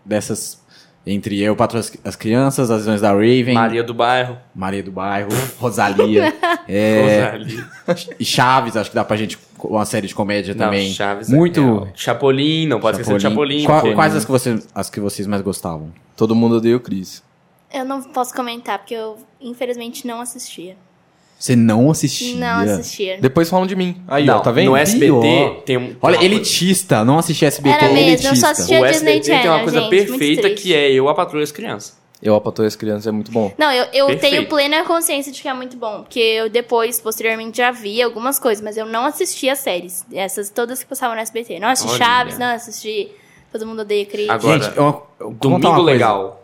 [0.05, 0.59] Dessas.
[1.07, 3.53] Entre Eu, Patrulha e as Crianças, As Visões da Raven.
[3.53, 4.37] Maria do Bairro.
[4.53, 6.31] Maria do Bairro, Rosalia.
[6.67, 7.65] é, Rosalie.
[8.19, 10.91] e Chaves, acho que dá pra gente uma série de comédia Não, também.
[10.91, 11.61] Chaves é muito.
[11.61, 11.87] real.
[11.95, 13.63] Chapolin, não pode esquecer de Chapolin.
[13.63, 15.91] Qua- porque- quais as que, você, as que vocês mais gostavam?
[16.15, 17.23] Todo mundo odeia o Chris.
[17.73, 20.75] Eu não posso comentar, porque eu, infelizmente, não assistia.
[21.39, 22.35] Você não assistia?
[22.35, 23.17] Não assistia.
[23.21, 24.01] Depois falam de mim.
[24.09, 24.71] Aí, Não, ó, tá vendo?
[24.71, 25.61] no SBT Pior.
[25.65, 25.95] tem um.
[26.01, 27.75] Olha, elitista, não assistia SBT.
[27.77, 28.35] Era mesmo, eu elitista.
[28.35, 31.15] só assistia O Disney SBT tem uma Channel, coisa gente, perfeita que é eu, a
[31.15, 31.97] patrulha as crianças.
[32.21, 33.53] Eu, a Patroa e as Crianças, é muito bom.
[33.57, 36.01] Não, eu, eu tenho plena consciência de que é muito bom.
[36.01, 40.05] Porque eu depois, posteriormente, já vi algumas coisas, mas eu não assisti as séries.
[40.11, 41.59] Essas todas que passavam no SBT.
[41.61, 42.03] Não assisti Olha.
[42.03, 43.09] Chaves, não assisti
[43.53, 44.27] Todo Mundo Odeia Chris.
[44.29, 45.81] Agora, Gente, eu- eu- Domingo uma coisa.
[45.91, 46.43] Legal.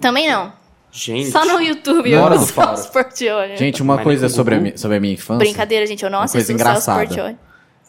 [0.00, 0.50] Também não.
[0.92, 1.30] Gente.
[1.30, 2.74] Só no YouTube eu faro.
[2.74, 3.56] os Portiolli.
[3.56, 5.38] Gente, uma Mas coisa sobre a, mi- sobre a minha infância.
[5.38, 7.36] Brincadeira, gente, eu não assisto coisa o Celso engraçada.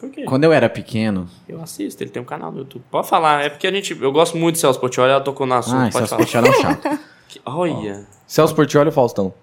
[0.00, 0.24] Por quê?
[0.24, 1.28] Quando eu era pequeno.
[1.48, 2.82] Eu assisto, ele tem um canal no YouTube.
[2.90, 3.96] Pode falar, é porque a gente.
[4.00, 5.76] Eu gosto muito de Celso Portiolli, ela tocou no assunto.
[5.76, 6.18] Ah, pode Celso falar.
[6.22, 6.98] Portiolli é um chato.
[7.46, 8.06] Olha.
[8.26, 9.34] Celso Portiolli ou Faustão?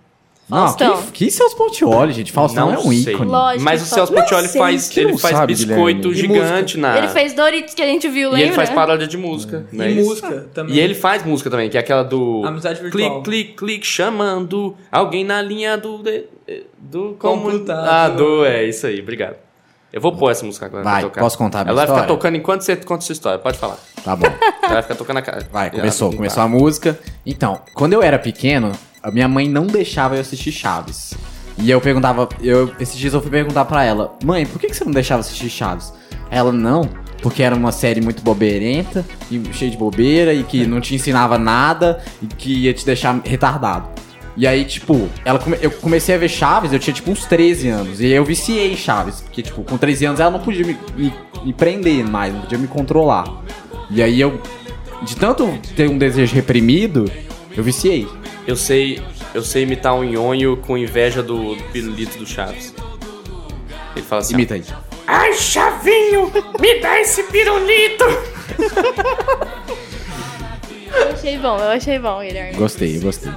[0.52, 1.02] Não, Faustão.
[1.14, 2.32] que, que Celso Portiolli, gente?
[2.32, 3.14] Faustão Não é um sei.
[3.14, 3.32] ícone.
[3.32, 4.22] Lógico Mas o que Celso fala.
[4.22, 4.62] Portiolli Não sei.
[4.62, 6.12] faz, ele não faz sabe, biscoito Guilherme?
[6.12, 6.98] E gigante na.
[6.98, 8.42] Ele fez Doritos que a gente viu, E lembra?
[8.48, 9.66] ele faz paródia de música.
[9.72, 10.10] não é E isso?
[10.10, 10.76] música também.
[10.76, 12.44] E ele faz música também, que é aquela do.
[12.46, 13.22] Amizade virtual.
[13.24, 15.98] Clique, clique, clique, chamando alguém na linha do.
[16.00, 16.26] de-
[16.78, 17.88] do Computador.
[17.88, 18.44] Ah, do.
[18.46, 19.36] É, isso aí, obrigado.
[19.94, 20.84] Eu vou pôr essa música agora.
[20.84, 21.22] Vai, pra tocar.
[21.22, 22.16] posso contar a minha Ela vai ficar história?
[22.16, 23.78] tocando enquanto você conta sua história, pode falar.
[24.04, 24.26] Tá bom.
[24.26, 25.48] Ela vai ficar tocando a cara.
[25.52, 26.98] Vai, começou, começou a música.
[27.26, 31.14] Então, quando eu era pequeno, a minha mãe não deixava eu assistir Chaves.
[31.58, 34.76] E eu perguntava, eu, esses dias eu fui perguntar pra ela, mãe, por que, que
[34.76, 35.94] você não deixava assistir Chaves?
[36.30, 36.90] Ela, não,
[37.22, 41.38] porque era uma série muito bobeirenta, e cheia de bobeira, e que não te ensinava
[41.38, 43.90] nada, e que ia te deixar retardado.
[44.38, 47.68] E aí, tipo, ela come- eu comecei a ver Chaves, eu tinha tipo uns 13
[47.68, 48.00] anos.
[48.00, 49.20] E aí eu viciei Chaves.
[49.20, 52.58] Porque, tipo, com 13 anos ela não podia me, me- me prender mais, não podia
[52.58, 53.26] me controlar.
[53.90, 54.42] E aí eu,
[55.04, 57.12] de tanto ter um desejo reprimido,
[57.56, 58.08] eu viciei.
[58.52, 59.02] Eu sei,
[59.34, 62.74] eu sei imitar um nhonho com inveja do, do pirulito do Chaves.
[63.96, 64.66] Ele fala assim: Imita aí.
[65.08, 68.04] Ai, Chavinho, me dá esse pirulito.
[70.94, 72.58] Eu achei bom, eu achei bom, Guilherme.
[72.58, 73.32] Gostei, gostei.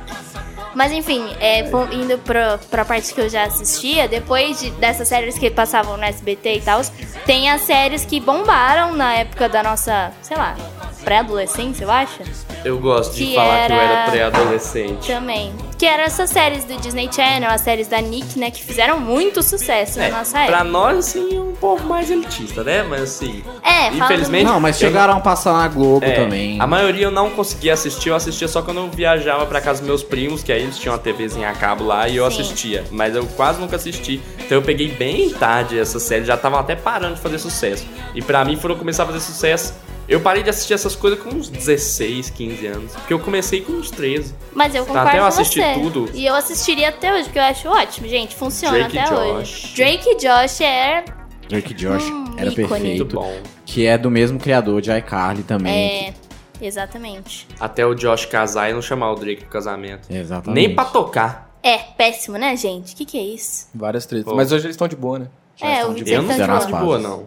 [0.74, 1.60] Mas enfim, é,
[1.92, 6.02] indo pra, pra parte que eu já assistia, depois de- dessas séries que passavam no
[6.02, 6.80] SBT e tal,
[7.24, 10.56] tem as séries que bombaram na época da nossa, sei lá,
[11.04, 12.20] pré-adolescência, eu acho.
[12.64, 15.06] Eu gosto de Que falar que eu era- era pré-adolescente.
[15.06, 15.52] Também.
[15.78, 19.42] Que eram essas séries do Disney Channel, as séries da Nick, né, que fizeram muito
[19.42, 20.52] sucesso na nossa época.
[20.56, 22.82] Pra nós, assim, um pouco mais elitista, né?
[22.82, 23.44] Mas assim.
[23.62, 24.44] É, infelizmente.
[24.44, 26.60] Não, mas eu- chegaram a passar na Globo É, também.
[26.60, 29.86] A maioria eu não conseguia assistir, eu assistia só quando eu viajava pra casa dos
[29.88, 32.40] meus primos, que aí eles tinham uma TVzinha a cabo lá e eu Sim.
[32.40, 32.84] assistia.
[32.90, 34.22] Mas eu quase nunca assisti.
[34.38, 37.84] Então eu peguei bem tarde essa série, já estavam até parando de fazer sucesso.
[38.14, 39.74] E pra mim foram começar a fazer sucesso.
[40.08, 42.92] Eu parei de assistir essas coisas com uns 16, 15 anos.
[42.92, 44.34] Porque eu comecei com uns 13.
[44.52, 45.80] Mas eu Tá, concordo até eu com assistir você.
[45.80, 46.10] tudo.
[46.12, 48.34] E eu assistiria até hoje, porque eu acho ótimo, gente.
[48.36, 49.64] Funciona Drake e até Josh.
[49.64, 49.74] hoje.
[49.76, 51.04] Drake e Josh é.
[51.48, 52.54] Drake e Josh Hum, era ícone.
[52.68, 52.96] perfeito.
[52.98, 53.36] Muito bom.
[53.64, 56.08] Que é do mesmo criador de iCarly também.
[56.08, 56.14] É.
[56.60, 57.48] Exatamente.
[57.58, 60.06] Até o Josh casar e não chamar o Drake pro casamento.
[60.10, 60.66] Exatamente.
[60.66, 61.50] Nem pra tocar.
[61.62, 62.92] É, péssimo, né, gente?
[62.94, 63.68] O que, que é isso?
[63.74, 64.26] Várias tretas.
[64.30, 64.36] Pô.
[64.36, 65.26] Mas hoje eles estão de boa, né?
[65.60, 66.98] é, eu vi Eu não que fico tá de de boa, boa.
[66.98, 67.26] não.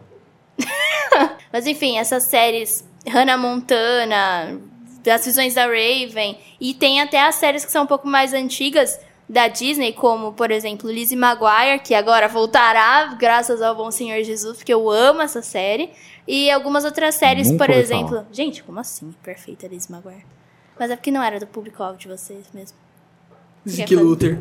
[1.51, 4.59] Mas enfim, essas séries Hannah Montana,
[5.03, 8.99] das visões da Raven, e tem até as séries que são um pouco mais antigas
[9.29, 14.57] da Disney, como, por exemplo, Lizzie McGuire, que agora voltará, graças ao bom Senhor Jesus,
[14.57, 15.91] porque eu amo essa série.
[16.25, 18.09] E algumas outras séries, Nunca por exemplo.
[18.09, 18.27] falar.
[18.31, 19.13] Gente, como assim?
[19.23, 20.25] Perfeita Lizzie McGuire.
[20.77, 22.77] Mas é porque não era do público-alvo de vocês mesmo.
[23.67, 24.39] Zeke Luther.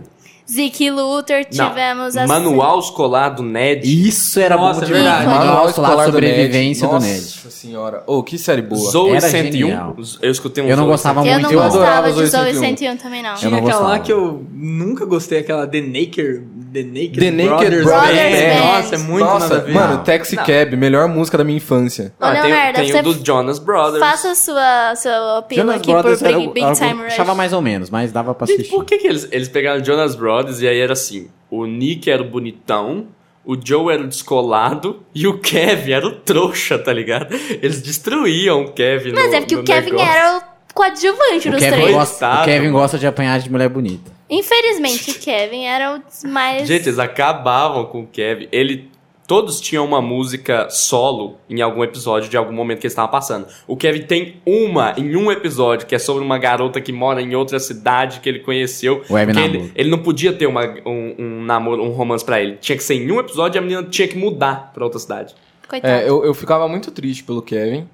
[0.49, 1.69] Zeke Luther, Não.
[1.71, 3.83] tivemos a Manual escolar do Ned.
[3.85, 5.05] Isso era Nossa, bom é demais.
[5.05, 5.27] verdade.
[5.27, 7.21] Manual escolar de sobrevivência do Nossa Ned.
[7.51, 8.05] senhora.
[8.07, 8.91] Ô, que série boa.
[8.93, 9.67] Zoe Era 101.
[9.67, 9.97] genial.
[10.23, 11.37] Eu escutei um Eu não gostava 101.
[11.37, 12.77] Eu não muito, eu gostava adorava de Zoe Zoe 101.
[12.77, 13.31] 101 também, não.
[13.31, 14.05] Eu Tinha não aquela lá gostava.
[14.05, 16.43] que eu nunca gostei, aquela The Naked,
[16.77, 18.31] The Naked, The Naked Brothers, Brothers Band.
[18.31, 18.67] Band.
[18.67, 19.73] Nossa, é muito Nossa, nada a ver.
[19.73, 22.12] mano, Taxi Cab, melhor música da minha infância.
[22.21, 23.99] Ô, Ah, tem, Leonardo, tem o dos Jonas Brothers.
[24.01, 27.07] Faça sua, seu apelo Jonas aqui por Brothers era, Big, Big Time eu Rush.
[27.12, 28.75] achava mais ou menos, mas dava pra Gente, assistir.
[28.75, 32.21] por que, que eles, eles pegaram Jonas Brothers e aí era assim: o Nick era
[32.23, 33.07] o bonitão,
[33.45, 37.35] o Joe era o descolado e o Kevin era o trouxa, tá ligado?
[37.62, 40.12] Eles destruíam o Kevin Mas no, é porque no o Kevin negócio.
[40.12, 41.93] era o coadjuvante O dos Kevin, três.
[41.95, 44.16] gosta, o Kevin gosta de apanhar de mulher bonita.
[44.29, 46.67] Infelizmente, o Kevin era o mais...
[46.67, 48.49] Gente, eles acabavam com o Kevin.
[48.53, 48.91] Ele.
[49.27, 53.49] Todos tinham uma música solo em algum episódio de algum momento que eles estavam passando.
[53.67, 57.35] O Kevin tem uma em um episódio que é sobre uma garota que mora em
[57.35, 59.03] outra cidade que ele conheceu.
[59.11, 62.57] Web que ele, ele não podia ter uma, um, um namoro, um romance pra ele.
[62.61, 65.35] Tinha que ser em um episódio e a menina tinha que mudar pra outra cidade.
[65.68, 65.93] Coitado.
[65.93, 67.89] É, eu, eu ficava muito triste pelo Kevin.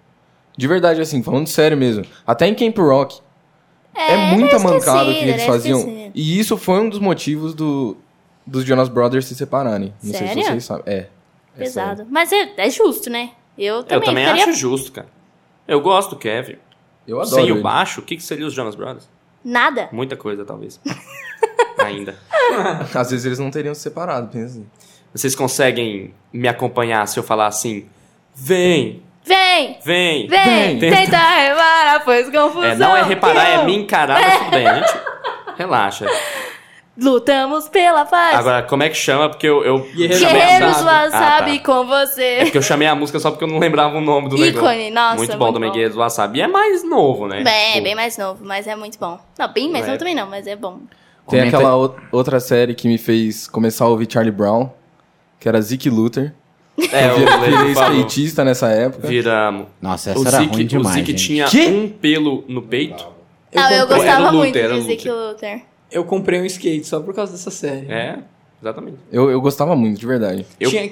[0.54, 2.04] De verdade, assim, falando sério mesmo.
[2.26, 3.20] Até em Camp Rock.
[4.10, 5.78] É, muita é mancada esquecido, que eles ele é faziam.
[5.78, 6.10] esquecido.
[6.14, 7.96] E isso foi um dos motivos do,
[8.46, 9.92] dos Jonas Brothers se separarem.
[10.02, 10.42] Não sei Sério?
[10.42, 10.84] se vocês sabem.
[10.94, 11.08] É.
[11.56, 12.06] pesado.
[12.10, 13.30] Mas é, é justo, né?
[13.58, 15.08] Eu também, eu também ficaria- acho justo, cara.
[15.68, 16.56] Eu gosto do Kevin.
[17.06, 17.58] Eu adoro Sem ele.
[17.58, 19.08] o baixo, o que, que seria os Jonas Brothers?
[19.44, 19.88] Nada.
[19.92, 20.80] Muita coisa, talvez.
[21.78, 22.16] Ainda.
[22.94, 24.66] Às vezes eles não teriam se separado, pensa assim.
[25.12, 27.86] Vocês conseguem me acompanhar se eu falar assim?
[28.34, 29.78] Vem, Vem!
[29.84, 30.78] vem, Vem!
[30.78, 32.64] Tenta reparar, pois confusão.
[32.64, 34.92] É, não é reparar, é Eu- me encarar, mas tudo bem, gente.
[35.56, 36.06] Relaxa.
[37.00, 38.34] Lutamos pela paz.
[38.36, 39.30] Agora, como é que chama?
[39.30, 40.82] Porque eu, eu Guerreiros.
[40.82, 41.64] Wasabi Ah, tá.
[41.64, 42.22] com você.
[42.22, 44.52] É porque eu chamei a música só porque eu não lembrava o nome do Ícone,
[44.52, 44.94] negócio.
[44.94, 45.74] nossa, Muito bom muito também, bom.
[45.74, 46.38] Guerreiros Wasabi.
[46.40, 47.42] E é mais novo, né?
[47.42, 49.18] Bem, Tipo, bem mais novo, mas é muito bom.
[49.38, 49.86] Não, bem mais É.
[49.88, 50.80] novo também não, mas é bom.
[51.30, 54.68] Tem Comenta- aquela outra série que me fez começar a ouvir Charlie Brown,
[55.40, 56.34] que era Zeke Luther.
[56.92, 59.06] É, eu o virei, virei skatista nessa época.
[59.06, 59.66] Viramos.
[59.80, 61.26] Nossa, o essa era Zeke, ruim demais, O Zeke gente.
[61.26, 61.66] tinha Que?
[61.66, 63.06] um pelo no peito.
[63.54, 65.62] Não, eu gostava era o muito Luther, era de o Zeke Luther.
[65.90, 67.86] Eu comprei um skate só por causa dessa série.
[67.92, 68.18] É,
[68.62, 68.96] exatamente.
[69.12, 70.46] Eu, eu gostava muito, de verdade.
[70.58, 70.90] Eu, Tinha,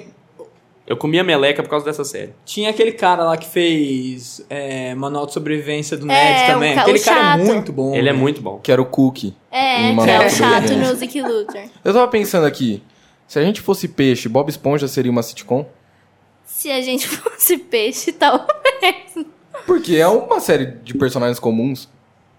[0.85, 2.33] eu comia meleca por causa dessa série.
[2.45, 6.75] tinha aquele cara lá que fez é, Manual de Sobrevivência do É, Ned o também.
[6.75, 7.43] ca- Aquele o cara é chato.
[7.53, 7.95] muito bom.
[7.95, 8.17] Ele é velho.
[8.17, 8.59] muito bom.
[8.61, 9.33] Que era o Cookie.
[9.51, 11.67] É, que é o chato no Zeke Luther.
[11.83, 12.83] Eu tava pensando aqui,
[13.31, 15.65] se a gente fosse peixe, Bob Esponja seria uma sitcom?
[16.45, 18.45] Se a gente fosse peixe, talvez.
[19.65, 21.87] Porque é uma série de personagens comuns.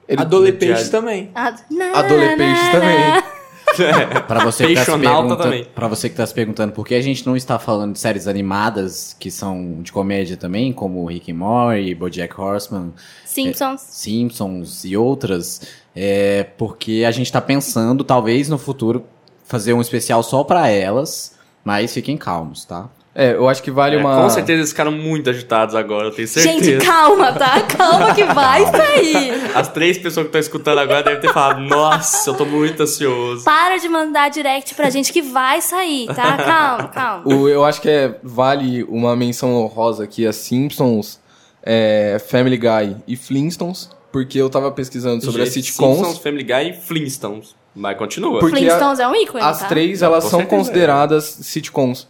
[0.07, 1.31] Ele- Adolepeixes também.
[1.35, 1.63] Ad-
[1.95, 3.23] Adolepeixes também.
[4.29, 5.65] Pra você, que tá se Peixonauta pergunta- também.
[5.75, 8.27] pra você que tá se perguntando por que a gente não está falando de séries
[8.29, 12.93] animadas que são de comédia também, como Rick and Morty, BoJack Horseman,
[13.25, 13.81] Simpsons.
[13.81, 15.63] Simpsons e outras,
[15.97, 19.07] é porque a gente tá pensando, talvez no futuro,
[19.45, 21.35] fazer um especial só pra elas,
[21.65, 22.89] mas fiquem calmos, tá?
[23.15, 24.23] É, eu acho que vale É, uma.
[24.23, 26.65] Com certeza eles ficaram muito agitados agora, eu tenho certeza.
[26.65, 27.61] Gente, calma, tá?
[27.69, 29.55] Calma que vai sair.
[29.55, 33.45] As três pessoas que estão escutando agora devem ter falado: Nossa, eu tô muito ansioso.
[33.45, 36.39] Para de mandar direct pra gente que vai sair, tá?
[36.39, 37.29] Calma, calma.
[37.29, 41.21] O, eu acho que é, vale uma menção honrosa aqui a Simpsons,
[41.63, 45.99] é, Family Guy e Flintstones, porque eu tava pesquisando sobre as Gente, sitcoms.
[45.99, 47.55] Simpsons, Family Guy e Flintstones.
[47.75, 48.39] Mas continua.
[48.41, 49.67] Porque Flintstones a- é um ícone, As tá?
[49.67, 50.59] três, elas Com são certeza é.
[50.59, 52.09] consideradas sitcoms.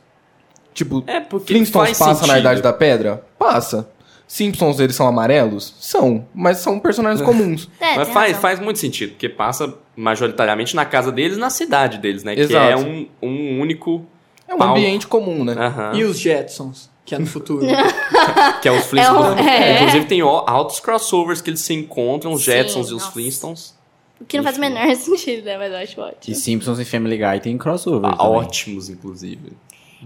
[0.74, 2.40] Tipo, É, porque Flintstones faz passa na sentido.
[2.40, 3.24] Idade da Pedra?
[3.38, 3.88] Passa.
[4.26, 5.74] Simpsons, eles são amarelos?
[5.78, 6.26] São.
[6.34, 7.68] Mas são personagens comuns.
[7.78, 8.40] É, Mas faz, razão.
[8.40, 12.34] faz muito sentido, porque passa majoritariamente na casa deles, na cidade deles, né?
[12.34, 12.70] Que Exato.
[12.72, 14.06] é um, um único.
[14.48, 14.74] É um palco.
[14.78, 15.52] ambiente comum, né?
[15.58, 15.92] Aham.
[15.94, 17.66] E os Jetsons, que é no futuro.
[18.62, 19.38] Que é os Flintstones.
[19.38, 19.74] É um- é.
[19.80, 23.12] Inclusive tem altos crossovers que eles se encontram, os Sim, Jetsons e os nossa.
[23.12, 23.74] Flintstones.
[24.22, 25.58] O que não faz o menor sentido, né?
[25.58, 26.18] Mas eu acho ótimo.
[26.28, 28.32] E Simpsons e Family Guy tem crossover Ah, também.
[28.36, 29.52] ótimos, inclusive.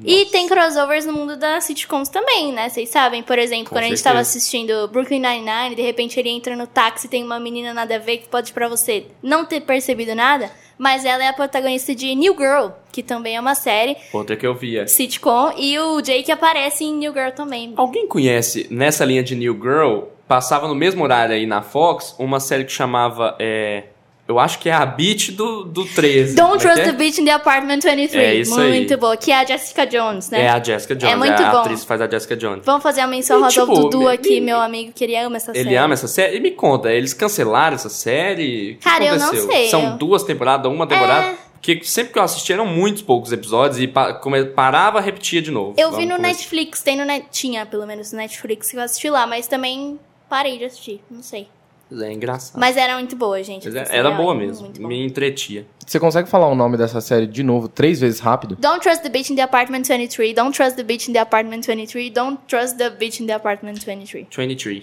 [0.04, 2.68] E tem crossovers no mundo das sitcoms também, né?
[2.68, 4.10] Vocês sabem, por exemplo, Com quando a gente certeza.
[4.10, 7.96] tava assistindo Brooklyn Nine-Nine, de repente ele entra no táxi e tem uma menina nada
[7.96, 11.94] a ver que pode pra você não ter percebido nada, mas ela é a protagonista
[11.94, 14.86] de New Girl, que também é uma série Outra que eu via.
[14.86, 17.72] sitcom, e o Jake aparece em New Girl também.
[17.74, 22.38] Alguém conhece, nessa linha de New Girl, passava no mesmo horário aí na Fox, uma
[22.38, 23.34] série que chamava.
[23.38, 23.84] É,
[24.28, 26.34] eu acho que é a Beat do, do 13.
[26.34, 26.84] Don't é Trust é?
[26.84, 28.14] the Bitch in the Apartment 23.
[28.14, 28.68] É isso aí.
[28.70, 29.16] muito boa.
[29.16, 30.42] Que é a Jessica Jones, né?
[30.42, 31.58] É a Jessica Jones, É muito a bom.
[31.58, 32.64] atriz faz a Jessica Jones.
[32.64, 35.16] Vamos fazer a menção rosa ao tipo, Dudu me- aqui, me- meu amigo, que ele
[35.16, 35.76] ama essa Ele série.
[35.76, 36.36] ama essa série?
[36.36, 38.74] E me conta, eles cancelaram essa série?
[38.80, 39.50] Que Cara, eu não aconteceu?
[39.50, 41.26] sei, São eu- duas temporadas, uma temporada?
[41.28, 41.46] É.
[41.52, 44.20] Porque sempre que eu assisti eram muitos poucos episódios e pa-
[44.54, 45.74] parava, repetia de novo.
[45.76, 46.16] Eu vi no.
[46.16, 47.26] Netflix, tem no Net...
[47.32, 49.98] Tinha, pelo menos, no Netflix que eu assisti lá, mas também
[50.28, 51.48] parei de assistir, não sei.
[51.88, 52.58] É engraçado.
[52.58, 53.68] Mas era muito boa, gente.
[53.68, 55.64] Era série boa mesmo, me entretia.
[55.86, 58.56] Você consegue falar o nome dessa série de novo três vezes rápido?
[58.56, 60.34] Don't trust the bitch in the apartment 23.
[60.34, 62.10] Don't trust the bitch in the apartment 23.
[62.12, 64.26] Don't trust the bitch in the apartment 23.
[64.36, 64.82] 23.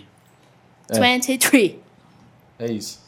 [0.90, 1.00] É.
[1.00, 1.76] 23.
[2.60, 3.02] É isso.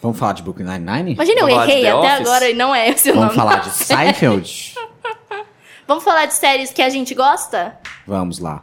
[0.00, 1.12] Vamos falar de Brooklyn Nine-Nine?
[1.14, 2.20] Imagina, eu Vamos de errei até Office?
[2.28, 3.36] agora e não é esse o Vamos nome.
[3.36, 4.74] falar de Seinfeld?
[5.86, 7.76] Vamos falar de séries que a gente gosta?
[8.06, 8.62] Vamos lá.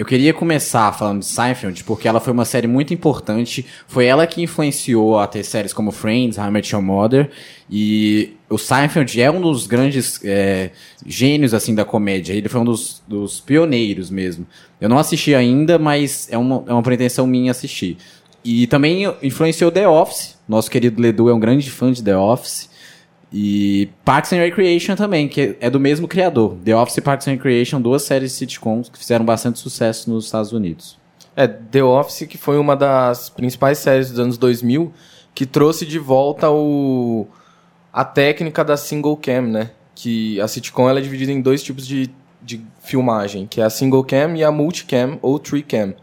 [0.00, 3.66] Eu queria começar falando de Seinfeld, porque ela foi uma série muito importante.
[3.86, 7.30] Foi ela que influenciou a ter séries como Friends, How I Met Your Mother.
[7.70, 10.70] E o Seinfeld é um dos grandes é,
[11.04, 12.32] gênios, assim, da comédia.
[12.32, 14.46] Ele foi um dos, dos pioneiros mesmo.
[14.80, 17.98] Eu não assisti ainda, mas é uma, é uma pretensão minha assistir.
[18.42, 20.34] E também influenciou The Office.
[20.48, 22.69] Nosso querido Ledu é um grande fã de The Office.
[23.32, 26.56] E Parks and Recreation também, que é do mesmo criador.
[26.64, 30.52] The Office e Parks and Recreation, duas séries sitcoms que fizeram bastante sucesso nos Estados
[30.52, 30.98] Unidos.
[31.36, 34.92] É, The Office, que foi uma das principais séries dos anos 2000,
[35.32, 37.26] que trouxe de volta o,
[37.92, 39.70] a técnica da single cam, né?
[39.94, 42.10] Que a sitcom ela é dividida em dois tipos de,
[42.42, 45.94] de filmagem, que é a single cam e a multicam ou tricam.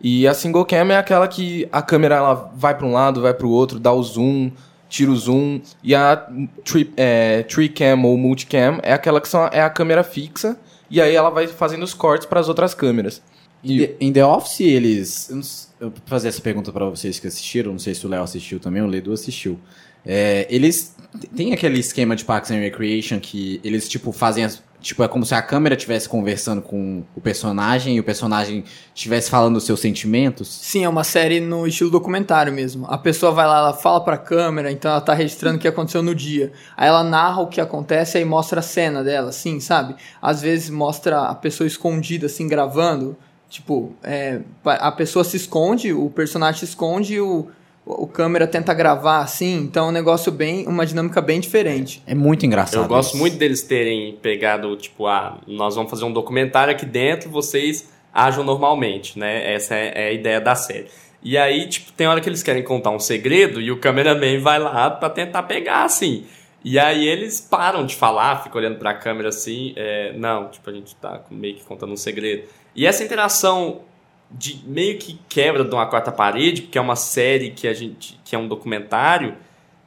[0.00, 3.34] E a single cam é aquela que a câmera ela vai para um lado, vai
[3.34, 4.50] para o outro, dá o zoom,
[4.92, 5.60] tira o zoom.
[5.82, 6.28] E a
[6.64, 10.56] tri, é, tricam ou multicam é aquela que são, é a câmera fixa
[10.90, 13.22] e aí ela vai fazendo os cortes para as outras câmeras.
[13.64, 15.30] The, em The Office, eles.
[15.80, 17.72] Eu, vou fazer essa pergunta pra vocês que assistiram.
[17.72, 19.58] Não sei se o Léo assistiu também, o Ledu assistiu.
[20.04, 20.94] É, eles.
[21.34, 24.62] Tem aquele esquema de Parks and Recreation que eles, tipo, fazem as.
[24.82, 29.30] Tipo, é como se a câmera estivesse conversando com o personagem e o personagem estivesse
[29.30, 30.48] falando os seus sentimentos.
[30.48, 32.86] Sim, é uma série no estilo documentário mesmo.
[32.88, 36.02] A pessoa vai lá, ela fala pra câmera, então ela tá registrando o que aconteceu
[36.02, 36.52] no dia.
[36.76, 39.94] Aí ela narra o que acontece e mostra a cena dela, assim, sabe?
[40.20, 43.16] Às vezes mostra a pessoa escondida, assim, gravando.
[43.48, 47.48] Tipo, é, a pessoa se esconde, o personagem se esconde e o,
[47.84, 49.56] o câmera tenta gravar, assim.
[49.56, 52.02] Então é um negócio bem, uma dinâmica bem diferente.
[52.06, 52.82] É muito engraçado.
[52.82, 53.18] Eu gosto isso.
[53.18, 58.44] muito deles terem pegado, tipo, ah, nós vamos fazer um documentário aqui dentro, vocês ajam
[58.44, 59.52] normalmente, né?
[59.52, 60.86] Essa é, é a ideia da série.
[61.22, 64.58] E aí, tipo, tem hora que eles querem contar um segredo e o cameraman vai
[64.58, 66.24] lá pra tentar pegar, assim.
[66.64, 70.72] E aí eles param de falar, ficam olhando pra câmera assim, é, não, tipo, a
[70.72, 72.44] gente tá meio que contando um segredo.
[72.74, 73.80] E essa interação
[74.32, 78.18] de meio que quebra de uma quarta parede, porque é uma série que a gente
[78.24, 79.36] que é um documentário,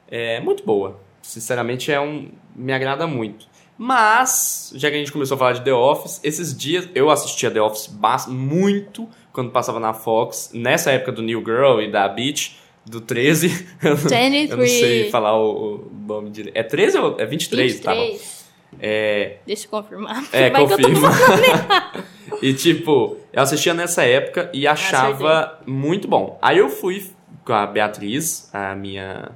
[0.08, 1.00] é muito boa.
[1.22, 3.46] Sinceramente, é um me agrada muito.
[3.78, 7.50] Mas, já que a gente começou a falar de The Office, esses dias eu assistia
[7.50, 7.88] The Office
[8.28, 13.48] muito quando passava na Fox, nessa época do New Girl e da Beach, do 13.
[13.82, 14.70] Eu não- Eu não 23.
[14.70, 16.56] sei falar o, o nome direito.
[16.56, 17.80] É 13 ou é 23?
[17.80, 18.00] Tá bom.
[18.00, 18.46] 23.
[18.80, 20.24] É, Deixa eu confirmar.
[20.32, 21.10] é, Vai que eu tô confirma.
[22.42, 26.38] e tipo, eu assistia nessa época e achava muito bom.
[26.42, 27.06] Aí eu fui
[27.44, 29.30] com a Beatriz, a minha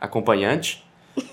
[0.00, 0.84] acompanhante.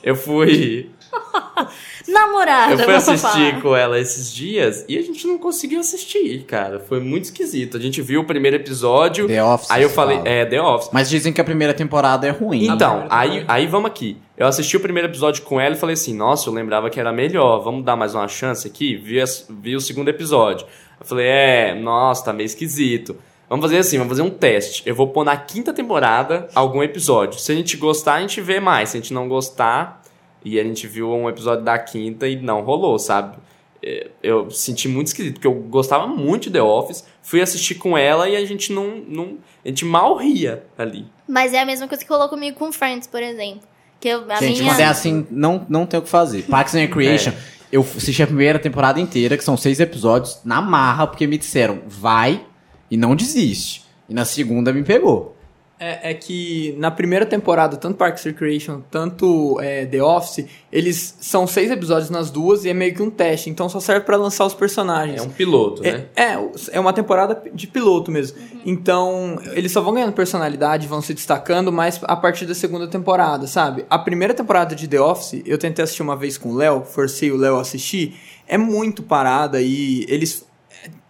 [0.04, 0.92] Eu fui,
[2.08, 6.80] Namorada, eu fui assistir com ela esses dias e a gente não conseguiu assistir, cara.
[6.80, 7.78] Foi muito esquisito.
[7.78, 9.28] A gente viu o primeiro episódio.
[9.28, 9.72] The Office.
[9.72, 10.30] Aí eu falei, fala.
[10.30, 10.90] é, The Office.
[10.92, 12.68] Mas dizem que a primeira temporada é ruim.
[12.68, 14.18] Então, aí, aí vamos aqui.
[14.40, 17.12] Eu assisti o primeiro episódio com ela e falei assim, nossa, eu lembrava que era
[17.12, 18.96] melhor, vamos dar mais uma chance aqui?
[18.96, 19.18] Vi,
[19.50, 20.66] vi o segundo episódio.
[20.98, 23.18] Eu falei, é, nossa, tá meio esquisito.
[23.50, 24.82] Vamos fazer assim, vamos fazer um teste.
[24.86, 27.38] Eu vou pôr na quinta temporada algum episódio.
[27.38, 28.90] Se a gente gostar, a gente vê mais.
[28.90, 30.02] Se a gente não gostar,
[30.46, 33.36] e a gente viu um episódio da quinta e não rolou, sabe?
[33.84, 37.06] É, Eu senti muito esquisito, porque eu gostava muito de The Office.
[37.22, 39.04] Fui assistir com ela e a gente não.
[39.06, 41.06] não a gente mal ria ali.
[41.28, 43.68] Mas é a mesma coisa que rolou comigo com Friends, por exemplo.
[44.00, 44.74] Que eu, a Gente, minha...
[44.74, 46.44] quando é assim, não, não tem o que fazer.
[46.44, 47.32] Parks and Recreation,
[47.72, 51.80] eu assisti a primeira temporada inteira, que são seis episódios, na marra, porque me disseram,
[51.88, 52.42] vai
[52.90, 53.84] e não desiste.
[54.08, 55.36] E na segunda me pegou.
[55.82, 61.16] É, é que na primeira temporada, tanto Parks and Recreation, tanto é, The Office, eles
[61.22, 64.18] são seis episódios nas duas e é meio que um teste, então só serve pra
[64.18, 65.22] lançar os personagens.
[65.22, 66.06] É um piloto, É, né?
[66.18, 66.38] é,
[66.74, 68.38] é uma temporada de piloto mesmo.
[68.66, 73.48] Então, eles só vão ganhando personalidade, vão se destacando mais a partir da segunda temporada,
[73.48, 73.86] sabe?
[73.90, 77.32] A primeira temporada de The Office, eu tentei assistir uma vez com o Léo, forcei
[77.32, 80.46] o Léo a assistir, é muito parada e eles.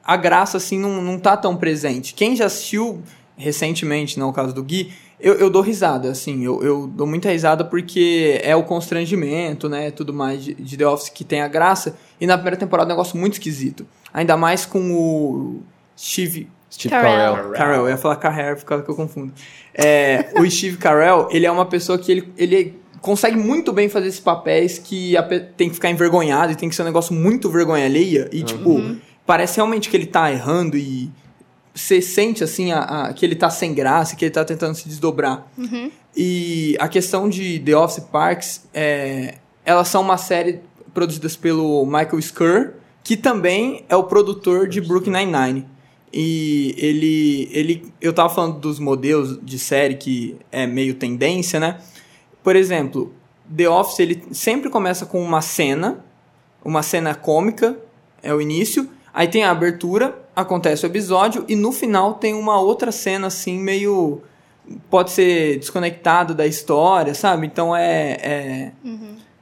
[0.03, 2.13] A graça, assim, não, não tá tão presente.
[2.15, 3.01] Quem já assistiu
[3.39, 7.07] recentemente, não é o caso do Gui, eu, eu dou risada, assim, eu, eu dou
[7.07, 11.41] muita risada porque é o constrangimento, né, tudo mais de, de The Office que tem
[11.41, 11.97] a graça.
[12.21, 13.85] E na primeira temporada é um negócio muito esquisito.
[14.13, 15.61] Ainda mais com o
[15.97, 16.49] Steve...
[16.71, 17.33] Steve Carell.
[17.33, 17.51] Carell.
[17.53, 19.33] Carell, eu ia falar Carell, por causa que eu confundo.
[19.73, 24.07] É, o Steve Carell, ele é uma pessoa que ele, ele consegue muito bem fazer
[24.07, 25.15] esses papéis que
[25.57, 28.29] tem que ficar envergonhado e tem que ser um negócio muito vergonha alheia.
[28.31, 31.09] E, tipo, parece realmente que ele tá errando e
[31.80, 34.88] você sente, assim, a, a- que ele tá sem graça, que ele tá tentando se
[34.88, 35.47] desdobrar.
[35.57, 35.91] Uhum.
[36.15, 40.61] E a questão de The Office Parks, é, elas são uma série
[40.93, 42.73] produzidas pelo Michael Schur,
[43.03, 45.65] que também é o produtor de Brooklyn Nine-Nine.
[46.11, 51.77] E ele, ele, eu tava falando dos modelos de série que é meio tendência, né?
[52.43, 53.13] Por exemplo,
[53.55, 56.03] The Office, ele sempre começa com uma cena,
[56.65, 57.77] uma cena cômica,
[58.23, 62.59] é o início, aí tem a abertura, acontece o episódio, e no final tem uma
[62.59, 64.21] outra cena, assim, meio...
[64.89, 67.47] Pode ser desconectado da história, sabe?
[67.47, 68.17] Então é...
[68.21, 68.71] é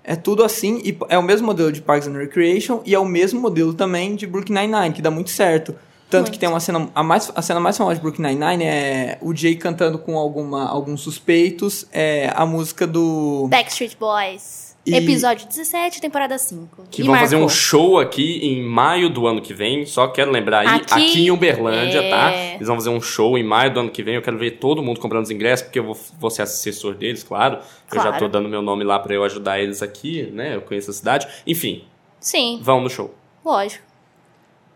[0.08, 3.04] é tudo assim, e é o mesmo modelo de Parks and Recreation e é o
[3.04, 5.76] mesmo modelo também de Brooklyn Nine-Nine, que dá muito certo.
[6.10, 9.18] Tanto que tem uma cena, a, mais, a cena mais famosa de Brooklyn Nine-Nine é
[9.22, 13.50] o Jay cantando com alguma, alguns suspeitos, é a música do...
[13.50, 14.67] Backstreet Boys.
[14.88, 16.84] E- Episódio 17, temporada 5.
[16.90, 17.56] Que E vão fazer um marcou.
[17.56, 19.86] show aqui em maio do ano que vem.
[19.86, 22.10] Só quero lembrar aí, Aqui- aqui, em Uberlândia, é.
[22.10, 22.34] tá?
[22.56, 24.16] Eles vão fazer um show em maio do ano que vem.
[24.16, 27.22] Eu quero ver todo mundo comprando os ingressos, porque eu vou, vou ser assessor deles,
[27.24, 27.58] claro.
[27.92, 28.18] Eu já Claro.
[28.20, 30.56] tô dando meu nome lá pra eu ajudar eles aqui, né?
[30.56, 31.28] Eu conheço a cidade.
[31.46, 31.84] Enfim,
[32.20, 33.14] Sim, vão no show.
[33.44, 33.84] lógico.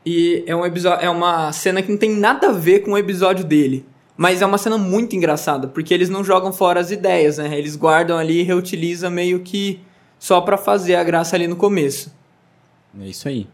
[0.05, 2.97] E é, um episódio, é uma cena que não tem nada a ver com o
[2.97, 3.86] episódio dele.
[4.18, 7.57] Mas é uma cena muito engraçada, porque eles não jogam fora as ideias, né?
[7.57, 9.80] Eles guardam ali e reutilizam meio que
[10.22, 12.13] só pra fazer a graça ali no começo.
[13.01, 13.47] É isso aí.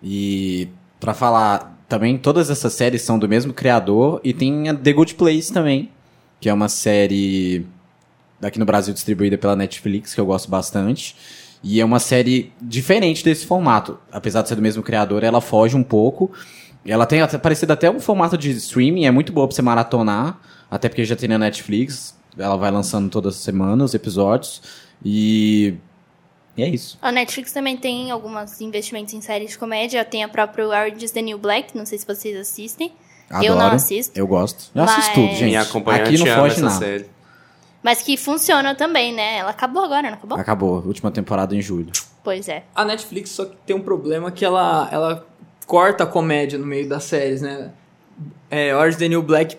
[0.00, 0.68] E
[1.00, 5.16] pra falar, também todas essas séries são do mesmo criador e tem a The Good
[5.16, 5.90] Place também,
[6.40, 7.66] que é uma série
[8.40, 11.16] daqui no Brasil distribuída pela Netflix, que eu gosto bastante.
[11.64, 13.98] E é uma série diferente desse formato.
[14.12, 16.30] Apesar de ser do mesmo criador, ela foge um pouco.
[16.86, 20.38] Ela tem até, parecido até um formato de streaming, é muito boa pra você maratonar,
[20.70, 22.16] até porque já tem na Netflix.
[22.38, 24.62] Ela vai lançando toda semana os episódios.
[25.04, 25.74] E
[26.56, 26.98] e é isso.
[27.02, 30.04] A Netflix também tem alguns investimentos em séries de comédia.
[30.04, 32.92] Tem a própria Orange is the New Black, não sei se vocês assistem.
[33.30, 33.46] Adoro.
[33.46, 34.18] Eu não assisto.
[34.18, 34.70] Eu gosto.
[34.74, 35.44] Eu Mas- assisto tudo, gente.
[35.44, 36.74] Minha acompanhante Aqui não foge nada.
[36.78, 37.06] série.
[37.82, 39.38] Mas que funciona também, né?
[39.38, 40.38] Ela acabou agora, não acabou?
[40.38, 40.82] Acabou.
[40.86, 41.90] Última temporada em julho.
[42.22, 42.62] Pois é.
[42.74, 45.26] A Netflix só que tem um problema que ela, ela
[45.66, 47.70] corta a comédia no meio das séries, né?
[48.50, 49.58] É, Orange the New Black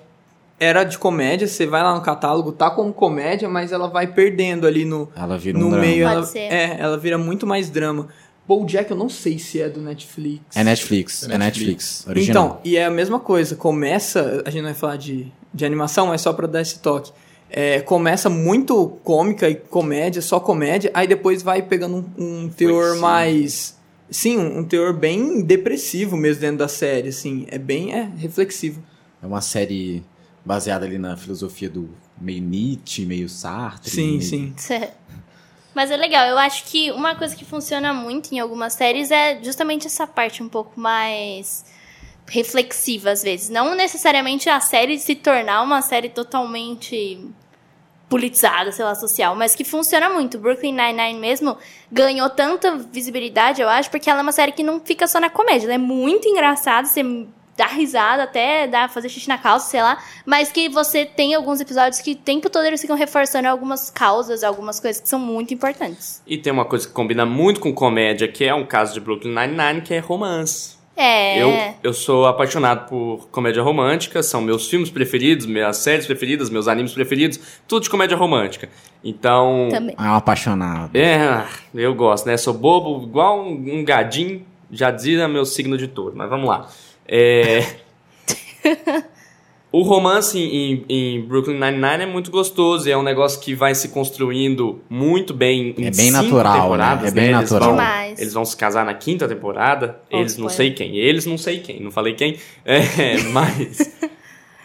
[0.59, 4.65] era de comédia, você vai lá no catálogo, tá como comédia, mas ela vai perdendo
[4.65, 5.85] ali no, Ela vira um no drama.
[5.85, 6.03] meio.
[6.05, 6.39] Pode Ela, ser.
[6.39, 8.07] é, ela vira muito mais drama.
[8.47, 10.55] BoJack eu não sei se é do Netflix.
[10.55, 11.27] É Netflix.
[11.27, 12.05] É Netflix.
[12.07, 12.45] Original.
[12.45, 13.55] Então, e é a mesma coisa.
[13.55, 17.11] Começa, a gente não vai falar de, de animação, mas só pra dar esse toque.
[17.49, 22.97] É, começa muito cômica e comédia, só comédia, aí depois vai pegando um, um teor
[22.97, 23.77] mais.
[24.09, 27.47] Sim, um, um teor bem depressivo mesmo dentro da série, assim.
[27.49, 28.81] É bem é, reflexivo.
[29.23, 30.03] É uma série
[30.45, 31.89] baseada ali na filosofia do
[32.21, 33.89] meio Nietzsche, meio Sartre.
[33.89, 34.53] Sim, meio- sim.
[35.73, 39.43] Mas é legal, eu acho que uma coisa que funciona muito em algumas séries é
[39.43, 41.65] justamente essa parte um pouco mais
[42.27, 43.49] reflexiva às vezes.
[43.49, 47.27] Não necessariamente a série se tornar uma série totalmente
[48.07, 50.37] politizada, sei lá, social, mas que funciona muito.
[50.37, 51.57] Brooklyn Nine-Nine mesmo
[51.91, 55.29] ganhou tanta visibilidade, eu acho, porque ela é uma série que não fica só na
[55.29, 55.65] comédia.
[55.65, 57.03] Ela é muito engraçada, você
[57.57, 61.59] dá risada até dá fazer xixi na calça, sei lá, mas que você tem alguns
[61.59, 65.53] episódios que o tempo todo eles ficam reforçando algumas causas, algumas coisas que são muito
[65.53, 66.21] importantes.
[66.27, 69.33] E tem uma coisa que combina muito com comédia, que é um caso de Brooklyn
[69.33, 70.75] Nine-Nine, que é romance.
[70.97, 71.41] É.
[71.41, 71.51] Eu,
[71.83, 76.93] eu sou apaixonado por comédia romântica, são meus filmes preferidos, minhas séries preferidas, meus animes
[76.93, 78.69] preferidos, tudo de comédia romântica.
[79.03, 79.67] Então.
[79.69, 79.95] Também.
[79.97, 80.95] É um apaixonado.
[80.95, 82.37] É, eu gosto, né?
[82.37, 86.69] Sou bobo, igual um, um gadinho, já dizia meu signo de touro, mas vamos lá.
[87.07, 87.65] É.
[89.71, 93.75] O romance em, em Brooklyn Nine-Nine é muito gostoso, e é um negócio que vai
[93.75, 97.07] se construindo muito bem em É bem cinco natural, temporadas, né?
[97.09, 97.69] É bem Eles natural.
[97.71, 98.21] vão, Demais.
[98.21, 100.55] eles vão se casar na quinta temporada, eles não spoiler.
[100.55, 103.93] sei quem, eles não sei quem, não falei quem, é, mas...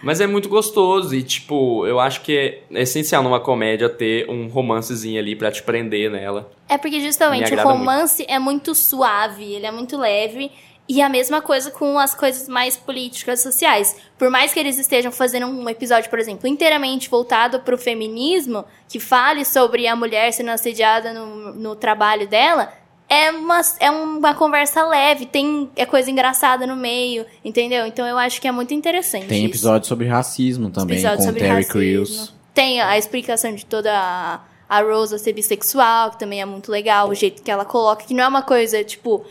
[0.03, 2.33] Mas é muito gostoso e, tipo, eu acho que
[2.73, 6.51] é essencial numa comédia ter um romancezinho ali pra te prender nela.
[6.69, 10.51] É porque Me justamente o romance é muito suave, ele é muito leve.
[10.91, 13.95] E a mesma coisa com as coisas mais políticas sociais.
[14.19, 18.65] Por mais que eles estejam fazendo um episódio, por exemplo, inteiramente voltado para o feminismo,
[18.89, 22.73] que fale sobre a mulher sendo assediada no, no trabalho dela,
[23.09, 27.87] é uma, é uma conversa leve, tem é coisa engraçada no meio, entendeu?
[27.87, 29.29] Então eu acho que é muito interessante.
[29.29, 29.53] Tem isso.
[29.53, 31.67] episódio sobre racismo também, Episódio com sobre Terry.
[31.67, 32.35] Crews.
[32.53, 37.09] Tem a explicação de toda a, a Rosa ser bissexual, que também é muito legal,
[37.09, 39.25] o jeito que ela coloca, que não é uma coisa tipo,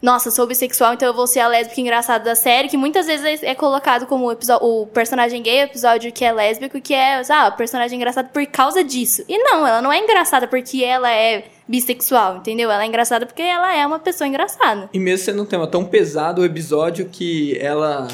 [0.00, 3.42] nossa, sou bissexual, então eu vou ser a lésbica engraçada da série, que muitas vezes
[3.42, 7.50] é, é colocado como o, personagem gay, o episódio que é lésbico, que é, ah,
[7.50, 9.24] personagem engraçado por causa disso.
[9.28, 12.70] E não, ela não é engraçada porque ela é bissexual, entendeu?
[12.70, 14.88] Ela é engraçada porque ela é uma pessoa engraçada.
[14.92, 18.06] E mesmo sendo um tema tão pesado, o episódio que ela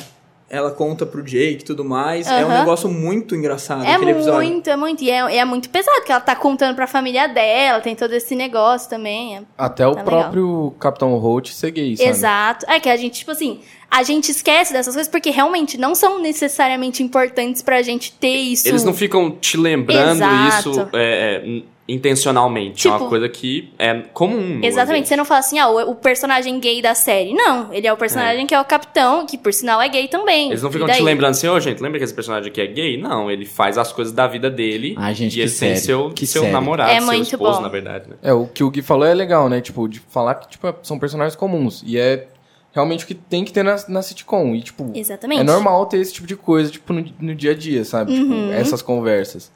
[0.53, 4.49] ela conta pro Jake e tudo mais, é um negócio muito engraçado É aquele episódio.
[4.51, 5.03] muito, é muito.
[5.03, 8.37] E é, é muito pesado, porque ela tá contando pra família dela, tem todo esse
[8.37, 9.39] negócio também.
[9.39, 12.11] é- Até o Tá próprio Capitão Holt ser gay, sabe?
[12.11, 12.67] Exato.
[12.69, 13.61] É que a gente, tipo assim,
[13.95, 18.67] a gente esquece dessas coisas porque realmente não são necessariamente importantes pra gente ter isso.
[18.67, 20.71] Eles não ficam te lembrando Exato.
[20.71, 22.89] isso é, é, intencionalmente.
[22.89, 24.61] é Tipo- uma coisa que é comum.
[24.63, 27.35] Exatamente, você não fala assim, ah, o, o personagem gay da série.
[27.35, 30.49] Não, ele é o personagem que é o capitão, que por sinal é gay também.
[30.49, 30.97] Eles não ficam daí?
[30.97, 32.97] te lembrando assim, ô gente, lembra que esse personagem aqui é gay?
[32.97, 34.95] Não, ele faz as coisas da vida dele.
[34.97, 36.53] Ai, gente, e que ele tem seu, que seu série.
[36.53, 37.63] namorado, É seu muito esposo, bom.
[37.63, 38.09] na verdade.
[38.09, 38.17] Né?
[38.23, 39.61] É, o que o Gui falou é legal, né?
[39.61, 41.83] Tipo, de falar que tipo, são personagens comuns.
[41.87, 42.27] E é
[42.73, 44.55] realmente o que tem que ter na, na sitcom.
[44.55, 45.41] E, tipo, Exatamente.
[45.41, 48.13] é normal ter esse tipo de coisa, tipo, no, no dia a dia, sabe?
[48.13, 48.49] Uhum.
[48.49, 49.51] Tipo, essas conversas.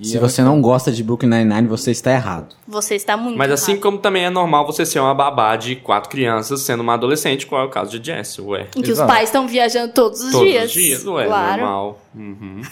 [0.00, 2.54] E Se é você não gosta de Brooklyn Nine-Nine, você está errado.
[2.66, 3.82] Você está muito Mas assim errado.
[3.82, 7.60] como também é normal você ser uma babá de quatro crianças sendo uma adolescente, qual
[7.62, 8.68] é o caso de Jess, ué.
[8.74, 10.64] Em que os pais estão viajando todos os Todos dias.
[10.64, 11.60] os dias, ué, claro.
[11.60, 12.00] normal.
[12.14, 12.62] Uhum.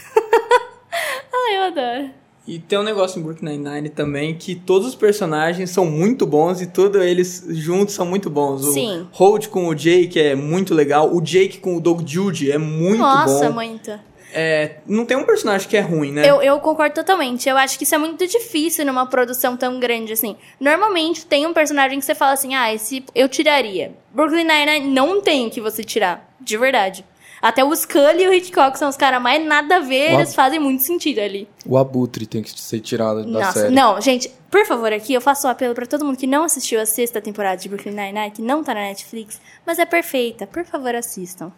[1.33, 2.11] Ai, eu adoro.
[2.51, 6.61] E tem um negócio em Brooklyn Nine-Nine também que todos os personagens são muito bons
[6.61, 8.67] e todos eles juntos são muito bons.
[8.67, 9.07] O Sim.
[9.13, 11.15] Holt com o Jake é muito legal.
[11.15, 13.55] O Jake com o Doug Judy é muito Nossa, bom.
[13.55, 13.93] muito.
[14.35, 16.29] É, não tem um personagem que é ruim, né?
[16.29, 17.49] Eu, eu concordo totalmente.
[17.49, 20.35] Eu acho que isso é muito difícil numa produção tão grande assim.
[20.59, 23.93] Normalmente tem um personagem que você fala assim, ah, esse eu tiraria.
[24.13, 27.05] Brooklyn Nine-Nine não tem o que você tirar, de verdade.
[27.41, 30.59] Até o Scully e o Hitchcock são os caras mais nada a ver, eles fazem
[30.61, 31.49] muito sentido ali.
[31.65, 33.75] O Abutre tem que ser tirado da Nossa, série.
[33.75, 36.81] não, gente, por favor, aqui eu faço um apelo pra todo mundo que não assistiu
[36.81, 40.47] a sexta temporada de Brooklyn Nine-Nine, que não tá na Netflix, mas é perfeita.
[40.47, 41.53] Por favor, assistam.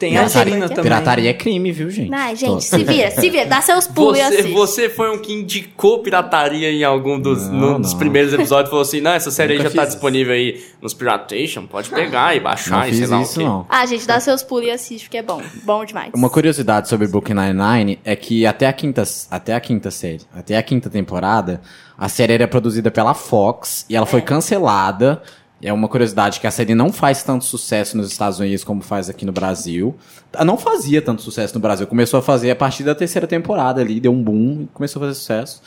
[0.00, 0.68] Tem Não, a porque- também.
[0.82, 2.10] Pirataria é crime, viu, gente?
[2.14, 4.52] Ai, gente, se vira, se vira, dá seus pulos e Você, assiste.
[4.54, 7.98] você foi um que indicou pirataria em algum dos, Não, num dos não.
[7.98, 10.94] primeiros episódios e falou assim: não, essa série aí já tá fiz disponível aí nos
[10.94, 13.44] Piratation, pode pegar e baixar Não e sei lá isso, o quê.
[13.44, 13.66] não.
[13.68, 15.42] Ah, gente, dá seus pulos e assiste, porque é bom.
[15.64, 16.10] Bom demais.
[16.14, 20.56] Uma curiosidade sobre Brooklyn Nine-Nine é que até a quinta, até a quinta série, até
[20.56, 21.60] a quinta temporada,
[21.98, 25.20] a série era produzida pela Fox e ela foi cancelada.
[25.62, 29.10] É uma curiosidade que a série não faz tanto sucesso nos Estados Unidos como faz
[29.10, 29.94] aqui no Brasil.
[30.32, 31.86] Ela Não fazia tanto sucesso no Brasil.
[31.86, 35.06] Começou a fazer a partir da terceira temporada ali, deu um boom e começou a
[35.06, 35.62] fazer sucesso.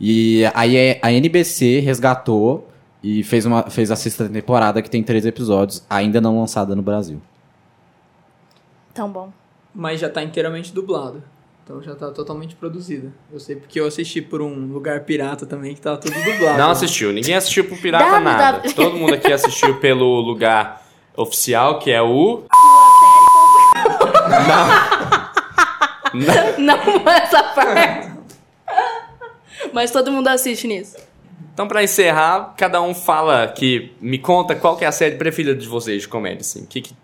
[0.00, 2.68] E aí a NBC resgatou
[3.02, 6.82] e fez, uma, fez a sexta temporada que tem três episódios, ainda não lançada no
[6.82, 7.20] Brasil.
[8.92, 9.32] Tão bom.
[9.74, 11.22] Mas já tá inteiramente dublado.
[11.70, 13.12] Então já tá totalmente produzida.
[13.32, 16.58] Eu sei porque eu assisti por um lugar pirata também que tava tudo dublado.
[16.58, 18.58] Não assistiu, ninguém assistiu pro Pirata W, nada.
[18.58, 18.74] W.
[18.74, 20.84] Todo mundo aqui assistiu pelo lugar
[21.16, 22.42] oficial, que é o.
[26.58, 28.10] Não essa parte.
[29.72, 30.96] Mas todo mundo assiste nisso.
[31.54, 33.92] Então, pra encerrar, cada um fala que.
[34.00, 36.64] Me conta qual que é a série preferida de vocês de comédia, assim.
[36.64, 36.96] O que, que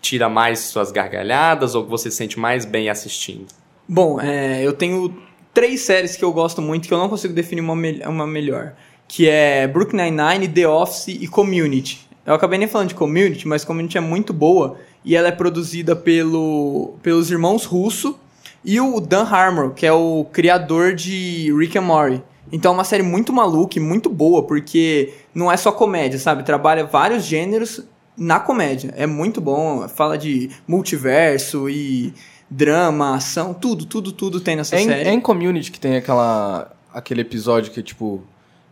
[0.00, 3.46] tira mais suas gargalhadas ou que você se sente mais bem assistindo?
[3.88, 5.16] Bom, é, eu tenho
[5.54, 8.74] três séries que eu gosto muito que eu não consigo definir uma, mel- uma melhor.
[9.06, 12.06] Que é Brooklyn Nine-Nine, The Office e Community.
[12.26, 15.96] Eu acabei nem falando de Community, mas Community é muito boa e ela é produzida
[15.96, 18.18] pelo, pelos irmãos Russo
[18.62, 22.22] e o Dan Harmon, que é o criador de Rick and Morty.
[22.52, 26.42] Então é uma série muito maluca e muito boa, porque não é só comédia, sabe?
[26.42, 27.82] Trabalha vários gêneros
[28.16, 28.92] na comédia.
[28.96, 32.12] É muito bom, fala de multiverso e
[32.50, 35.08] drama, ação, tudo, tudo, tudo tem nessa É em, série.
[35.08, 38.22] é em Community que tem aquela, aquele episódio que, tipo,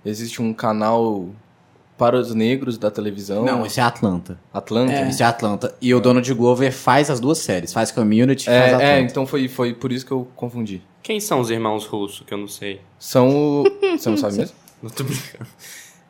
[0.04, 1.28] existe um canal
[1.98, 3.44] para os negros da televisão.
[3.44, 4.38] Não, esse é Atlanta.
[4.52, 4.92] Atlanta?
[5.08, 5.74] Esse é Atlanta.
[5.80, 7.72] E o Donald Glover faz as duas séries.
[7.72, 8.84] Faz Community e faz É, Atlanta.
[8.84, 10.82] é, então foi, foi por isso que eu confundi.
[11.02, 12.80] Quem são os irmãos russos, que eu não sei?
[12.98, 13.64] São o...
[13.96, 14.54] Você não sabe mesmo?
[14.82, 15.46] Não tô brincando.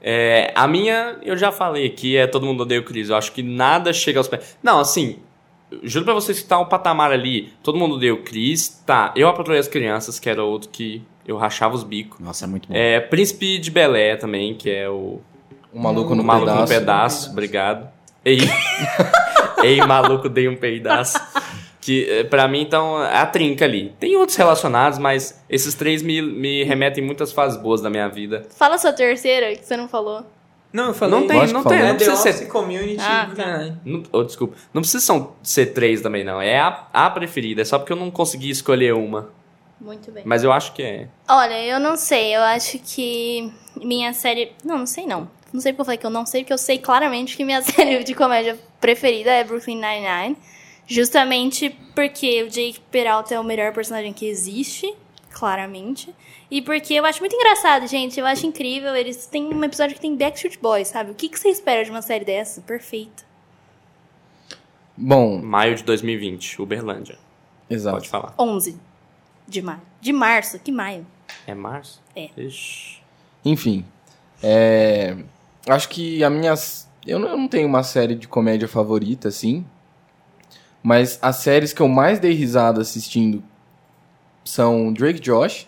[0.02, 3.08] É, a minha, eu já falei aqui, é Todo Mundo Odeia o Chris.
[3.10, 4.56] Eu acho que nada chega aos pés.
[4.60, 5.18] Não, assim,
[5.82, 7.52] juro pra vocês que tá um patamar ali.
[7.62, 8.68] Todo Mundo Odeia o Chris.
[8.86, 12.18] Tá, Eu Patrulhei as Crianças, que era outro que eu rachava os bicos.
[12.20, 12.74] Nossa, é muito bom.
[12.74, 15.20] É, Príncipe de Belé também, que é o...
[15.72, 16.62] O Maluco no Maluco Pedaço.
[16.62, 17.88] no Pedaço, obrigado.
[18.24, 18.38] Ei,
[19.62, 21.18] Ei maluco, dei um peidaço.
[21.80, 23.94] Que eh, pra mim, então, é a trinca ali.
[24.00, 28.46] Tem outros relacionados, mas esses três me, me remetem muitas fases boas da minha vida.
[28.56, 30.24] Fala sua terceira, que você não falou.
[30.72, 31.20] Não, eu falei.
[31.20, 32.46] Não tem, Lógico não tem, não The precisa ser.
[32.46, 33.72] Community Ah.
[33.84, 34.56] Não, oh, desculpa.
[34.74, 36.40] Não precisa são, ser três também, não.
[36.40, 37.62] É a, a preferida.
[37.62, 39.30] É só porque eu não consegui escolher uma.
[39.80, 40.22] Muito bem.
[40.26, 41.08] Mas eu acho que é.
[41.28, 42.34] Olha, eu não sei.
[42.34, 44.52] Eu acho que minha série.
[44.64, 45.28] Não, não sei não.
[45.52, 47.62] Não sei porque eu falei que eu não sei, porque eu sei claramente que minha
[47.62, 50.36] série de comédia preferida é Brooklyn Nine-Nine.
[50.86, 54.94] Justamente porque o Jake Peralta é o melhor personagem que existe,
[55.36, 56.14] claramente.
[56.50, 58.18] E porque eu acho muito engraçado, gente.
[58.18, 58.96] Eu acho incrível.
[58.96, 61.10] Eles têm um episódio que tem Backstreet Boys, sabe?
[61.10, 62.62] O que, que você espera de uma série dessa?
[62.62, 63.22] Perfeita.
[64.96, 67.18] Bom, Maio de 2020, Uberlândia.
[67.68, 67.98] exato.
[67.98, 68.34] Pode falar.
[68.38, 68.78] 11
[69.46, 69.82] de maio.
[70.00, 71.06] De março, que maio?
[71.46, 72.02] É março?
[72.16, 72.30] É.
[72.36, 72.98] Ixi.
[73.44, 73.84] Enfim,
[74.42, 75.16] é,
[75.68, 76.54] acho que a minha...
[77.06, 79.64] Eu não, eu não tenho uma série de comédia favorita, assim.
[80.82, 83.44] Mas as séries que eu mais dei risada assistindo
[84.46, 85.66] são Drake e Josh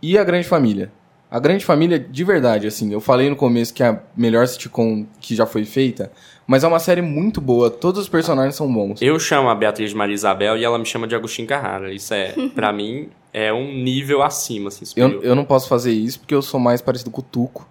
[0.00, 0.90] e A Grande Família.
[1.30, 5.06] A Grande Família, de verdade, assim, eu falei no começo que é a melhor sitcom
[5.18, 6.12] que já foi feita,
[6.46, 9.00] mas é uma série muito boa, todos os personagens são bons.
[9.00, 11.90] Eu chamo a Beatriz de Maria Isabel e ela me chama de Agostinho Carrara.
[11.90, 14.84] Isso é, pra mim, é um nível acima, assim.
[14.94, 17.66] Eu, eu não posso fazer isso porque eu sou mais parecido com o Tuco.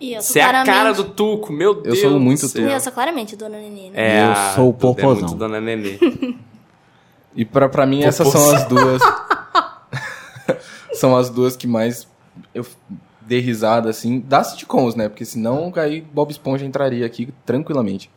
[0.00, 2.44] E eu sou Você é a cara do Tuco, meu Deus sou do muito.
[2.56, 3.92] E eu sou claramente Dona Nenê, né?
[3.94, 5.28] É, Eu sou o é popozão.
[5.28, 5.98] muito Dona Nenê.
[7.34, 9.02] E pra, pra mim essas são as duas.
[10.92, 12.06] são as duas que mais
[12.54, 12.64] eu
[13.20, 15.08] dei risada, assim, das sitcoms, né?
[15.08, 18.10] Porque senão aí Bob Esponja entraria aqui tranquilamente.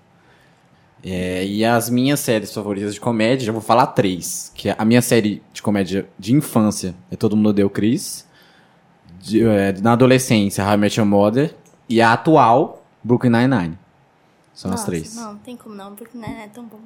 [1.03, 4.51] É, e as minhas séries favoritas de comédia, já vou falar três.
[4.55, 8.25] Que é a minha série de comédia de infância é Todo Mundo Odeia o Chris.
[9.19, 11.53] De- é, na adolescência, How I Met Your Mother.
[11.87, 13.77] E a atual, Brooklyn Nine-Nine.
[14.55, 15.15] São as Nossa, três.
[15.15, 16.79] Não, não tem como não, porque não é tão bom.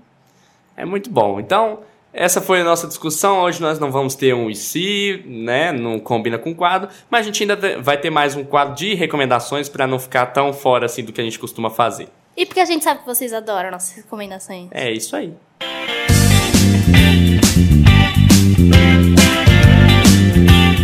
[0.76, 1.40] É muito bom.
[1.40, 1.80] Então,
[2.12, 3.42] essa foi a nossa discussão.
[3.42, 5.72] Hoje nós não vamos ter um e se, né?
[5.72, 8.96] Não combina com o quadro, mas a gente ainda vai ter mais um quadro de
[8.96, 12.10] recomendações para não ficar tão fora assim do que a gente costuma fazer.
[12.36, 14.70] E porque a gente sabe que vocês adoram nossas recomendações.
[14.72, 15.34] É isso aí.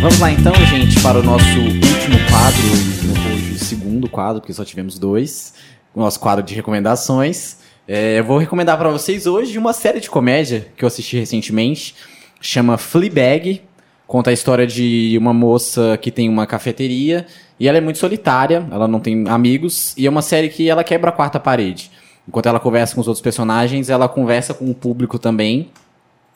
[0.00, 4.64] Vamos lá então, gente, para o nosso último quadro, hoje o segundo quadro, porque só
[4.64, 5.54] tivemos dois.
[5.92, 7.65] O nosso quadro de recomendações.
[7.88, 11.94] É, eu vou recomendar para vocês hoje uma série de comédia que eu assisti recentemente.
[12.40, 13.62] Chama Fleabag.
[14.08, 17.26] Conta a história de uma moça que tem uma cafeteria
[17.58, 20.84] e ela é muito solitária, ela não tem amigos, e é uma série que ela
[20.84, 21.90] quebra a quarta parede.
[22.28, 25.70] Enquanto ela conversa com os outros personagens, ela conversa com o público também.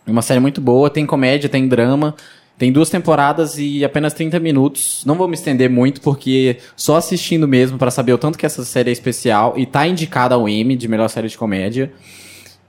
[0.07, 2.15] É uma série muito boa, tem comédia, tem drama.
[2.61, 5.03] Tem duas temporadas e apenas 30 minutos.
[5.07, 8.63] Não vou me estender muito, porque só assistindo mesmo para saber o tanto que essa
[8.67, 11.91] série é especial e tá indicada ao Emmy de melhor série de comédia.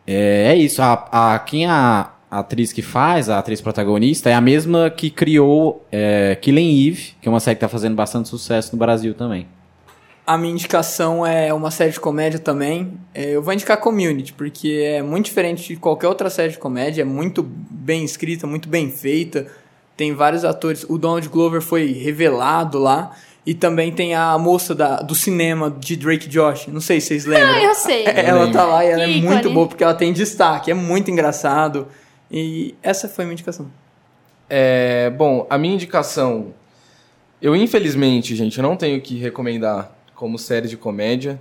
[0.08, 0.82] É, é isso.
[0.82, 5.10] A, a, quem a, a atriz que faz, a atriz protagonista, é a mesma que
[5.10, 9.14] criou é, Killing Eve, que é uma série que tá fazendo bastante sucesso no Brasil
[9.14, 9.46] também.
[10.26, 12.94] A minha indicação é uma série de comédia também.
[13.14, 17.02] É, Eu vou indicar Community, porque é muito diferente de qualquer outra série de comédia.
[17.02, 19.48] É muito bem escrita, muito bem feita.
[20.02, 20.84] Tem vários atores.
[20.90, 23.12] O Donald Glover foi revelado lá.
[23.46, 26.66] E também tem a moça da, do cinema de Drake Josh.
[26.66, 27.54] Não sei se vocês lembram.
[27.54, 28.04] Ah, eu sei.
[28.10, 29.54] ela tá lá e ela é Que muito ícone.
[29.54, 30.72] boa, porque ela tem destaque.
[30.72, 31.88] É muito engraçado.
[32.32, 33.68] E essa foi a minha indicação.
[34.50, 36.48] É, bom, a minha indicação.
[37.40, 41.40] Eu, infelizmente, gente, não tenho que recomendar como série de comédia.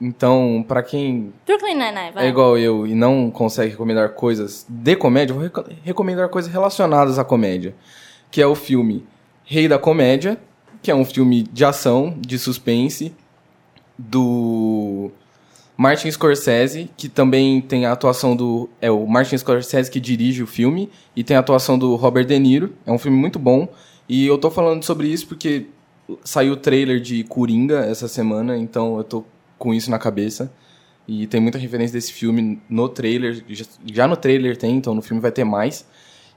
[0.00, 2.26] Então, pra quem Brooklyn Nine-Nine, vai.
[2.26, 6.52] é igual eu e não consegue recomendar coisas de comédia, eu vou reco- recomendar coisas
[6.52, 7.74] relacionadas à comédia.
[8.30, 9.04] Que é o filme
[9.44, 10.38] Rei da Comédia,
[10.82, 13.12] que é um filme de ação, de suspense,
[13.98, 15.10] do
[15.76, 18.68] Martin Scorsese, que também tem a atuação do.
[18.80, 22.38] É o Martin Scorsese que dirige o filme, e tem a atuação do Robert De
[22.38, 22.74] Niro.
[22.86, 23.68] É um filme muito bom.
[24.08, 25.66] E eu tô falando sobre isso porque
[26.24, 29.24] saiu o trailer de Coringa essa semana, então eu tô
[29.58, 30.52] com isso na cabeça.
[31.06, 33.44] E tem muita referência desse filme no trailer.
[33.86, 35.86] Já, no trailer tem, então no filme vai ter mais.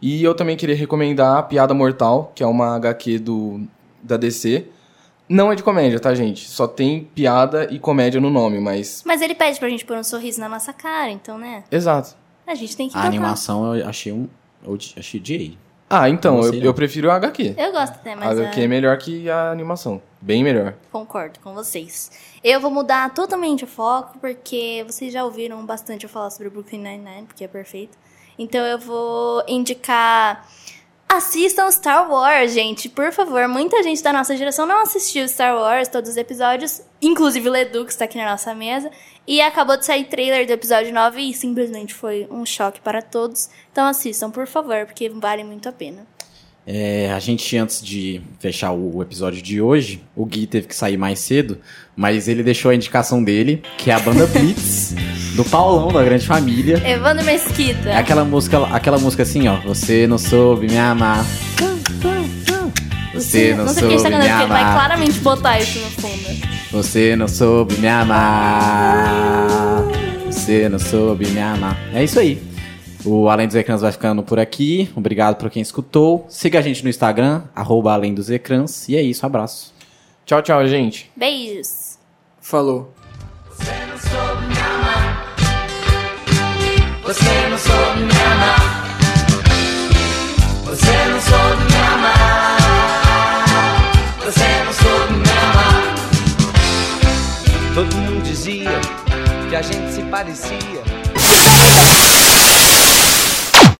[0.05, 3.61] E eu também queria recomendar a Piada Mortal, que é uma HQ do,
[4.01, 4.67] da DC.
[5.29, 6.45] Não é de comédia, tá, gente?
[6.49, 9.01] Só tem piada e comédia no nome, mas.
[9.05, 11.63] Mas ele pede pra gente pôr um sorriso na nossa cara, então, né?
[11.71, 12.17] Exato.
[12.45, 13.07] A gente tem que A tocar.
[13.07, 14.27] animação eu achei um.
[14.61, 15.57] Eu achei de
[15.89, 17.55] Ah, então, eu, eu prefiro a HQ.
[17.57, 20.01] Eu gosto até, A mas HQ é- é melhor que a animação.
[20.19, 20.73] Bem melhor.
[20.91, 22.11] Concordo com vocês.
[22.43, 26.51] Eu vou mudar totalmente o foco, porque vocês já ouviram bastante eu falar sobre o
[26.51, 27.97] Brooklyn Nine-Nine, porque é perfeito.
[28.37, 30.47] Então eu vou indicar...
[31.07, 33.47] Assistam Star Wars, gente, por favor.
[33.47, 37.85] Muita gente da nossa geração não assistiu Star Wars, todos os episódios, inclusive o Ledu,
[37.85, 38.89] que está aqui na nossa mesa.
[39.27, 43.47] E acabou de sair trailer do episódio 9 e simplesmente foi um choque para todos.
[43.71, 46.07] Então assistam, por favor, porque vale muito a pena.
[46.65, 50.75] É, a gente, antes de fechar o, o episódio de hoje, o Gui teve que
[50.75, 51.57] sair mais cedo,
[51.95, 54.95] mas ele deixou a indicação dele, que é a banda Blitz,
[55.35, 56.81] do Paulão, da Grande Família.
[56.87, 57.89] Evandro Mesquita.
[57.89, 59.57] É aquela música, aquela música assim, ó.
[59.61, 61.25] Você não soube me amar.
[63.13, 64.73] Você não, Não gente soube tá me ele vai amar.
[64.73, 66.23] claramente botar isso no fundo.
[66.71, 69.83] Você não soube me amar.
[70.25, 71.77] Você não soube me amar.
[71.93, 72.52] É isso aí.
[73.05, 74.89] O Além dos Ecrãs vai ficando por aqui.
[74.95, 76.25] Obrigado por quem escutou.
[76.29, 78.87] Siga a gente no Instagram, arroba Além dos Ecrãs.
[78.87, 79.73] E é isso, abraço.
[80.25, 81.11] Tchau, tchau, gente.
[81.15, 81.97] Beijos.
[82.39, 82.93] Falou.
[83.49, 85.25] Você não soube me amar.
[87.03, 88.87] Você não soube me amar.
[90.65, 92.57] Você não soube me amar.
[94.23, 95.83] Você não soube me amar.
[97.75, 98.71] Todo mundo dizia
[99.49, 101.02] que a gente se parecia.